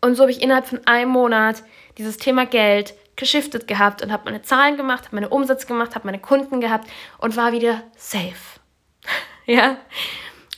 Und 0.00 0.14
so 0.14 0.22
habe 0.22 0.30
ich 0.30 0.42
innerhalb 0.42 0.66
von 0.66 0.80
einem 0.86 1.10
Monat 1.10 1.62
dieses 1.98 2.16
Thema 2.16 2.46
Geld 2.46 2.94
geschiftet 3.16 3.68
gehabt 3.68 4.02
und 4.02 4.12
habe 4.12 4.24
meine 4.24 4.42
Zahlen 4.42 4.76
gemacht, 4.76 5.06
habe 5.06 5.16
meine 5.16 5.28
Umsätze 5.28 5.66
gemacht, 5.66 5.94
habe 5.94 6.06
meine 6.06 6.20
Kunden 6.20 6.60
gehabt 6.60 6.88
und 7.18 7.36
war 7.36 7.52
wieder 7.52 7.82
safe. 7.96 8.60
ja? 9.46 9.76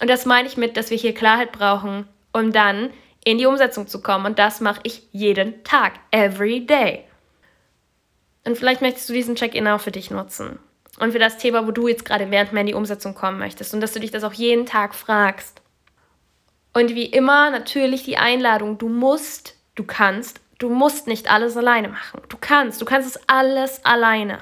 Und 0.03 0.09
das 0.09 0.27
meine 0.27 0.49
ich 0.49 0.59
mit, 0.59 0.77
dass 0.77 0.91
wir 0.91 0.99
hier 0.99 1.15
Klarheit 1.15 1.53
brauchen, 1.53 2.07
um 2.33 2.53
dann 2.53 2.91
in 3.25 3.39
die 3.39 3.47
Umsetzung 3.47 3.87
zu 3.87 4.03
kommen. 4.03 4.27
Und 4.27 4.39
das 4.39 4.61
mache 4.61 4.81
ich 4.83 5.07
jeden 5.13 5.65
Tag, 5.65 5.95
every 6.11 6.67
day. 6.67 7.05
Und 8.45 8.59
vielleicht 8.59 8.83
möchtest 8.83 9.09
du 9.09 9.15
diesen 9.15 9.37
Check-in 9.37 9.69
auch 9.69 9.81
für 9.81 9.93
dich 9.93 10.11
nutzen. 10.11 10.59
Und 10.99 11.13
für 11.13 11.19
das 11.19 11.39
Thema, 11.39 11.67
wo 11.67 11.71
du 11.71 11.89
jetzt 11.89 12.05
gerade 12.05 12.31
während 12.31 12.53
mehr 12.53 12.63
in 12.63 12.67
die 12.67 12.75
Umsetzung 12.75 13.15
kommen 13.15 13.39
möchtest. 13.39 13.73
Und 13.73 13.81
dass 13.81 13.93
du 13.93 14.01
dich 14.01 14.11
das 14.11 14.25
auch 14.25 14.35
jeden 14.35 14.67
Tag 14.67 14.95
fragst. 14.95 15.63
Und 16.75 16.95
wie 16.95 17.07
immer 17.07 17.51
natürlich 17.51 18.03
die 18.03 18.19
Einladung, 18.19 18.77
du 18.77 18.89
musst, 18.89 19.57
du 19.77 19.85
kannst 19.85 20.43
Du 20.63 20.69
musst 20.69 21.09
nicht 21.09 21.29
alles 21.29 21.57
alleine 21.57 21.89
machen. 21.89 22.21
Du 22.29 22.37
kannst, 22.41 22.81
du 22.81 22.85
kannst 22.85 23.17
es 23.17 23.21
alles 23.27 23.85
alleine. 23.85 24.39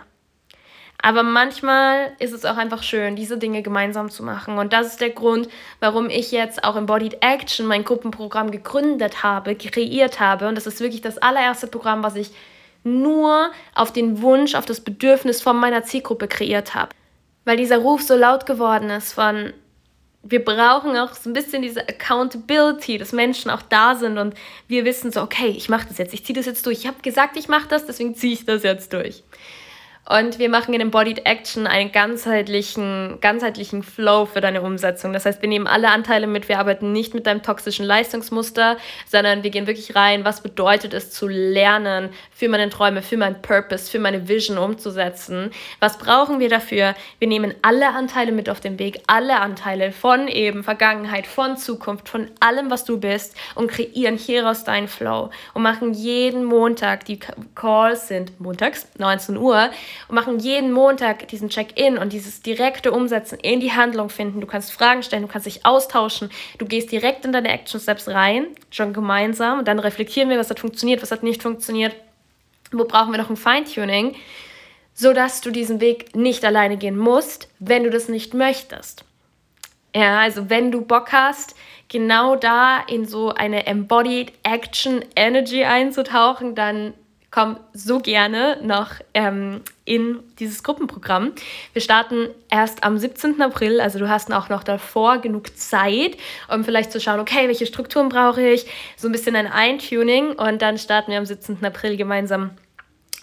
Aber 1.02 1.22
manchmal 1.22 2.12
ist 2.18 2.32
es 2.32 2.44
auch 2.44 2.56
einfach 2.56 2.82
schön, 2.82 3.16
diese 3.16 3.38
Dinge 3.38 3.62
gemeinsam 3.62 4.10
zu 4.10 4.22
machen. 4.22 4.58
Und 4.58 4.72
das 4.72 4.88
ist 4.88 5.00
der 5.00 5.10
Grund, 5.10 5.48
warum 5.80 6.10
ich 6.10 6.30
jetzt 6.30 6.62
auch 6.64 6.76
Embodied 6.76 7.18
Action 7.22 7.66
mein 7.66 7.84
Gruppenprogramm 7.84 8.50
gegründet 8.50 9.22
habe, 9.22 9.54
kreiert 9.54 10.20
habe. 10.20 10.48
Und 10.48 10.56
das 10.56 10.66
ist 10.66 10.80
wirklich 10.80 11.00
das 11.00 11.18
allererste 11.18 11.66
Programm, 11.68 12.02
was 12.02 12.16
ich 12.16 12.32
nur 12.84 13.50
auf 13.74 13.92
den 13.92 14.22
Wunsch, 14.22 14.54
auf 14.54 14.66
das 14.66 14.80
Bedürfnis 14.80 15.42
von 15.42 15.56
meiner 15.56 15.84
Zielgruppe 15.84 16.28
kreiert 16.28 16.74
habe. 16.74 16.90
weil 17.44 17.56
dieser 17.56 17.78
Ruf 17.78 18.02
so 18.02 18.14
laut 18.16 18.46
geworden 18.46 18.90
ist 18.90 19.12
von, 19.12 19.52
wir 20.22 20.44
brauchen 20.44 20.96
auch 20.96 21.14
so 21.14 21.30
ein 21.30 21.32
bisschen 21.32 21.62
diese 21.62 21.80
Accountability, 21.88 22.98
dass 22.98 23.12
Menschen 23.12 23.50
auch 23.50 23.62
da 23.62 23.94
sind 23.94 24.18
und 24.18 24.34
wir 24.68 24.84
wissen 24.84 25.10
so, 25.10 25.22
okay, 25.22 25.48
ich 25.48 25.68
mache 25.68 25.88
das 25.88 25.98
jetzt, 25.98 26.12
ich 26.14 26.24
ziehe 26.24 26.36
das 26.36 26.46
jetzt 26.46 26.66
durch. 26.66 26.80
Ich 26.80 26.86
habe 26.86 27.00
gesagt, 27.02 27.36
ich 27.36 27.48
mache 27.48 27.68
das, 27.68 27.86
deswegen 27.86 28.14
ziehe 28.14 28.34
ich 28.34 28.44
das 28.44 28.62
jetzt 28.62 28.92
durch. 28.92 29.24
Und 30.11 30.40
wir 30.40 30.49
machen 30.49 30.75
in 30.75 30.81
Embodied 30.81 31.25
Action 31.25 31.68
einen 31.68 31.92
ganzheitlichen, 31.92 33.18
ganzheitlichen 33.20 33.85
Flow 33.85 34.27
für 34.27 34.40
deine 34.40 34.61
Umsetzung. 34.61 35.12
Das 35.12 35.25
heißt, 35.25 35.40
wir 35.40 35.49
nehmen 35.49 35.68
alle 35.68 35.88
Anteile 35.92 36.27
mit. 36.27 36.49
Wir 36.49 36.59
arbeiten 36.59 36.90
nicht 36.90 37.14
mit 37.14 37.29
deinem 37.29 37.44
toxischen 37.44 37.87
Leistungsmuster, 37.87 38.77
sondern 39.07 39.44
wir 39.44 39.51
gehen 39.51 39.68
wirklich 39.68 39.94
rein, 39.94 40.25
was 40.25 40.40
bedeutet 40.40 40.94
es 40.94 41.12
zu 41.12 41.29
lernen, 41.29 42.09
für 42.33 42.49
meine 42.49 42.68
Träume, 42.70 43.03
für 43.03 43.16
meinen 43.16 43.40
Purpose, 43.40 43.88
für 43.88 44.01
meine 44.01 44.27
Vision 44.27 44.59
umzusetzen. 44.59 45.53
Was 45.79 45.96
brauchen 45.96 46.40
wir 46.40 46.49
dafür? 46.49 46.96
Wir 47.20 47.29
nehmen 47.29 47.55
alle 47.62 47.90
Anteile 47.90 48.33
mit 48.33 48.51
auf 48.51 48.59
den 48.59 48.81
Weg, 48.81 49.03
alle 49.07 49.38
Anteile 49.38 49.92
von 49.92 50.27
eben 50.27 50.64
Vergangenheit, 50.64 51.29
von 51.29 51.57
Zukunft, 51.57 52.09
von 52.09 52.33
allem, 52.40 52.68
was 52.68 52.85
du 52.85 52.99
bist 52.99 53.37
und 53.55 53.70
kreieren 53.70 54.16
hieraus 54.16 54.64
deinen 54.64 54.88
Flow 54.88 55.31
und 55.55 55.62
machen 55.62 55.94
jeden 55.94 56.42
Montag, 56.42 57.05
die 57.05 57.20
Calls 57.55 58.09
sind 58.09 58.40
montags, 58.40 58.88
19 58.99 59.37
Uhr, 59.37 59.70
und 60.08 60.14
machen 60.14 60.38
jeden 60.38 60.72
Montag 60.72 61.28
diesen 61.28 61.48
Check-in 61.48 61.98
und 61.98 62.12
dieses 62.12 62.42
direkte 62.42 62.92
Umsetzen 62.92 63.38
in 63.40 63.60
die 63.60 63.72
Handlung 63.72 64.08
finden. 64.08 64.40
Du 64.40 64.46
kannst 64.46 64.72
Fragen 64.72 65.02
stellen, 65.02 65.22
du 65.22 65.28
kannst 65.28 65.46
dich 65.46 65.66
austauschen, 65.66 66.30
du 66.58 66.66
gehst 66.66 66.92
direkt 66.92 67.24
in 67.24 67.32
deine 67.32 67.48
Action 67.48 67.80
Steps 67.80 68.08
rein, 68.08 68.46
schon 68.70 68.92
gemeinsam 68.92 69.60
und 69.60 69.68
dann 69.68 69.78
reflektieren 69.78 70.30
wir, 70.30 70.38
was 70.38 70.50
hat 70.50 70.60
funktioniert, 70.60 71.02
was 71.02 71.10
hat 71.10 71.22
nicht 71.22 71.42
funktioniert, 71.42 71.94
wo 72.72 72.84
brauchen 72.84 73.12
wir 73.12 73.18
noch 73.18 73.30
ein 73.30 73.36
Feintuning, 73.36 74.16
sodass 74.94 75.40
du 75.40 75.50
diesen 75.50 75.80
Weg 75.80 76.14
nicht 76.14 76.44
alleine 76.44 76.76
gehen 76.76 76.96
musst, 76.96 77.48
wenn 77.58 77.84
du 77.84 77.90
das 77.90 78.08
nicht 78.08 78.34
möchtest. 78.34 79.04
Ja, 79.94 80.20
also 80.20 80.48
wenn 80.50 80.70
du 80.70 80.82
Bock 80.82 81.12
hast, 81.12 81.56
genau 81.88 82.36
da 82.36 82.78
in 82.78 83.06
so 83.06 83.30
eine 83.30 83.66
Embodied 83.66 84.32
Action 84.44 85.04
Energy 85.16 85.64
einzutauchen, 85.64 86.54
dann 86.54 86.94
komm 87.30 87.58
so 87.72 88.00
gerne 88.00 88.58
noch 88.62 88.90
ähm, 89.14 89.62
in 89.84 90.20
dieses 90.38 90.62
Gruppenprogramm. 90.62 91.32
Wir 91.72 91.82
starten 91.82 92.28
erst 92.50 92.82
am 92.82 92.98
17. 92.98 93.40
April, 93.40 93.80
also 93.80 93.98
du 93.98 94.08
hast 94.08 94.32
auch 94.32 94.48
noch 94.48 94.64
davor 94.64 95.18
genug 95.18 95.56
Zeit, 95.56 96.16
um 96.52 96.64
vielleicht 96.64 96.90
zu 96.90 97.00
schauen, 97.00 97.20
okay, 97.20 97.46
welche 97.46 97.66
Strukturen 97.66 98.08
brauche 98.08 98.42
ich, 98.42 98.66
so 98.96 99.08
ein 99.08 99.12
bisschen 99.12 99.36
ein 99.36 99.46
Eintuning 99.46 100.32
und 100.32 100.60
dann 100.60 100.78
starten 100.78 101.12
wir 101.12 101.18
am 101.18 101.26
17. 101.26 101.64
April 101.64 101.96
gemeinsam 101.96 102.50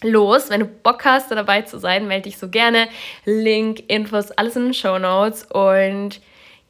los. 0.03 0.49
Wenn 0.49 0.61
du 0.61 0.67
Bock 0.67 1.03
hast, 1.03 1.31
da 1.31 1.35
dabei 1.35 1.63
zu 1.63 1.79
sein, 1.79 2.07
melde 2.07 2.29
dich 2.29 2.37
so 2.37 2.49
gerne. 2.49 2.87
Link, 3.25 3.83
Infos, 3.87 4.31
alles 4.31 4.55
in 4.55 4.65
den 4.65 4.73
Show 4.73 4.99
Notes 4.99 5.43
und 5.43 6.21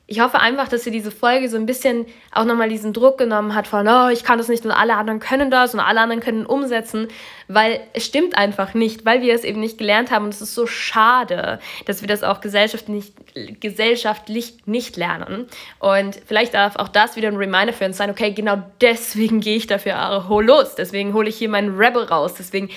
ich 0.09 0.21
hoffe 0.21 0.39
einfach, 0.39 0.69
dass 0.69 0.83
dir 0.83 0.91
diese 0.91 1.11
Folge 1.11 1.49
so 1.49 1.57
ein 1.57 1.65
bisschen 1.65 2.05
auch 2.31 2.45
nochmal 2.45 2.69
diesen 2.69 2.93
Druck 2.93 3.17
genommen 3.17 3.53
hat 3.53 3.67
von, 3.67 3.85
oh, 3.89 4.07
ich 4.07 4.23
kann 4.23 4.37
das 4.37 4.47
nicht 4.47 4.63
und 4.65 4.71
alle 4.71 4.95
anderen 4.95 5.19
können 5.19 5.51
das 5.51 5.73
und 5.73 5.81
alle 5.81 5.99
anderen 5.99 6.21
können 6.21 6.45
umsetzen, 6.45 7.09
weil 7.49 7.81
es 7.91 8.05
stimmt 8.05 8.37
einfach 8.37 8.73
nicht, 8.73 9.03
weil 9.05 9.21
wir 9.21 9.35
es 9.35 9.43
eben 9.43 9.59
nicht 9.59 9.77
gelernt 9.77 10.09
haben 10.09 10.23
und 10.23 10.33
es 10.33 10.39
ist 10.39 10.55
so 10.55 10.65
schade, 10.65 11.59
dass 11.85 11.99
wir 11.99 12.07
das 12.07 12.23
auch 12.23 12.39
gesellschaftlich 12.39 13.11
nicht, 13.35 13.61
gesellschaftlich 13.61 14.55
nicht 14.65 14.95
lernen. 14.95 15.47
Und 15.79 16.17
vielleicht 16.25 16.53
darf 16.53 16.77
auch 16.77 16.87
das 16.87 17.17
wieder 17.17 17.27
ein 17.27 17.35
Reminder 17.35 17.73
für 17.73 17.85
uns 17.85 17.97
sein, 17.97 18.09
okay, 18.09 18.31
genau 18.31 18.63
deswegen 18.79 19.41
gehe 19.41 19.57
ich 19.57 19.67
dafür 19.67 20.29
hol 20.29 20.45
los, 20.45 20.75
deswegen 20.75 21.13
hole 21.13 21.27
ich 21.27 21.35
hier 21.35 21.49
meinen 21.49 21.75
Rebel 21.75 22.03
raus, 22.03 22.35
deswegen 22.37 22.69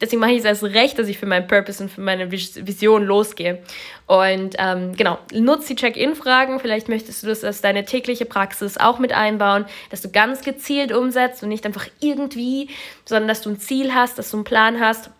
deswegen 0.00 0.20
mache 0.20 0.32
ich 0.32 0.38
es 0.38 0.44
erst 0.44 0.62
recht, 0.62 0.98
dass 0.98 1.08
ich 1.08 1.18
für 1.18 1.26
meinen 1.26 1.46
Purpose 1.46 1.82
und 1.82 1.90
für 1.90 2.00
meine 2.00 2.30
Vision 2.30 3.04
losgehe. 3.04 3.62
Und 4.06 4.54
ähm, 4.58 4.94
genau, 4.94 5.18
nutze 5.32 5.68
die 5.68 5.76
Check-in-Fragen. 5.76 6.60
Vielleicht 6.60 6.88
möchtest 6.88 7.22
du 7.22 7.26
das 7.26 7.44
als 7.44 7.60
deine 7.60 7.84
tägliche 7.84 8.24
Praxis 8.24 8.78
auch 8.78 8.98
mit 8.98 9.12
einbauen, 9.12 9.66
dass 9.90 10.00
du 10.02 10.10
ganz 10.10 10.42
gezielt 10.42 10.92
umsetzt 10.92 11.42
und 11.42 11.48
nicht 11.48 11.66
einfach 11.66 11.86
irgendwie, 12.00 12.68
sondern 13.04 13.28
dass 13.28 13.42
du 13.42 13.50
ein 13.50 13.60
Ziel 13.60 13.94
hast, 13.94 14.18
dass 14.18 14.30
du 14.30 14.38
einen 14.38 14.44
Plan 14.44 14.80
hast 14.80 15.10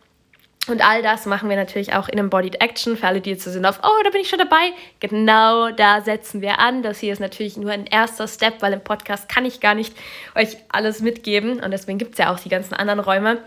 und 0.70 0.84
all 0.84 1.02
das 1.02 1.26
machen 1.26 1.48
wir 1.48 1.56
natürlich 1.56 1.94
auch 1.94 2.08
in 2.08 2.18
Embodied 2.18 2.60
Action. 2.60 2.96
Für 2.96 3.08
alle, 3.08 3.20
die 3.20 3.30
jetzt 3.30 3.44
so 3.44 3.50
sind 3.50 3.64
auf, 3.64 3.80
oh, 3.82 4.02
da 4.04 4.10
bin 4.10 4.20
ich 4.20 4.28
schon 4.28 4.38
dabei. 4.38 4.72
Genau 5.00 5.70
da 5.70 6.00
setzen 6.00 6.40
wir 6.40 6.58
an. 6.58 6.82
Das 6.82 6.98
hier 6.98 7.12
ist 7.12 7.20
natürlich 7.20 7.56
nur 7.56 7.70
ein 7.70 7.86
erster 7.86 8.28
Step, 8.28 8.60
weil 8.60 8.72
im 8.72 8.80
Podcast 8.80 9.28
kann 9.28 9.44
ich 9.44 9.60
gar 9.60 9.74
nicht 9.74 9.94
euch 10.34 10.56
alles 10.70 11.00
mitgeben. 11.00 11.60
Und 11.60 11.70
deswegen 11.70 11.98
gibt 11.98 12.12
es 12.12 12.18
ja 12.18 12.32
auch 12.32 12.38
die 12.38 12.48
ganzen 12.48 12.74
anderen 12.74 13.00
Räume. 13.00 13.38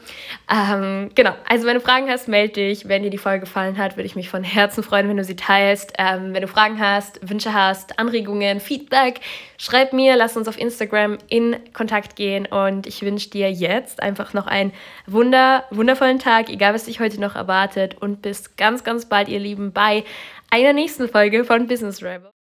Ähm, 0.52 1.12
genau, 1.16 1.34
also 1.48 1.66
wenn 1.66 1.76
du 1.76 1.82
Fragen 1.82 2.10
hast, 2.10 2.28
melde 2.28 2.54
dich. 2.54 2.88
Wenn 2.88 3.04
dir 3.04 3.10
die 3.10 3.18
Folge 3.18 3.42
gefallen 3.42 3.78
hat, 3.78 3.98
würde 3.98 4.08
ich 4.08 4.16
mich 4.16 4.30
von 4.30 4.44
Herzen 4.44 4.84
freuen, 4.84 5.10
wenn 5.10 5.18
du 5.18 5.24
sie 5.24 5.36
teilst. 5.36 5.94
Ähm, 5.98 6.34
wenn 6.34 6.42
du 6.42 6.48
Fragen 6.48 6.80
hast, 6.80 7.20
Wünsche 7.28 7.54
hast, 7.54 8.00
Anregungen, 8.00 8.60
Feedback, 8.60 9.20
schreib 9.58 9.94
mir, 9.94 10.16
lass 10.16 10.38
uns 10.38 10.48
auf 10.48 10.60
Instagram 10.60 11.18
in 11.28 11.58
Kontakt 11.74 12.16
gehen. 12.16 12.46
Und 12.46 12.88
ich 12.88 13.02
wünsche 13.02 13.30
dir 13.30 13.52
jetzt 13.52 14.02
einfach 14.02 14.34
noch 14.34 14.48
einen 14.48 14.74
wunder, 15.06 15.66
wundervollen 15.72 16.20
Tag, 16.20 16.50
egal 16.50 16.74
was 16.74 16.86
dich 16.86 17.00
heute 17.00 17.11
heute 17.12 17.22
noch 17.22 17.36
erwartet 17.36 17.98
und 18.00 18.22
bis 18.22 18.56
ganz, 18.56 18.84
ganz 18.84 19.06
bald, 19.06 19.30
ihr 19.30 19.40
Lieben, 19.40 19.72
bei 19.72 20.04
einer 20.50 20.74
nächsten 20.74 21.08
Folge 21.08 21.44
von 21.44 21.68
Business 21.68 22.02
Rebel. 22.02 22.32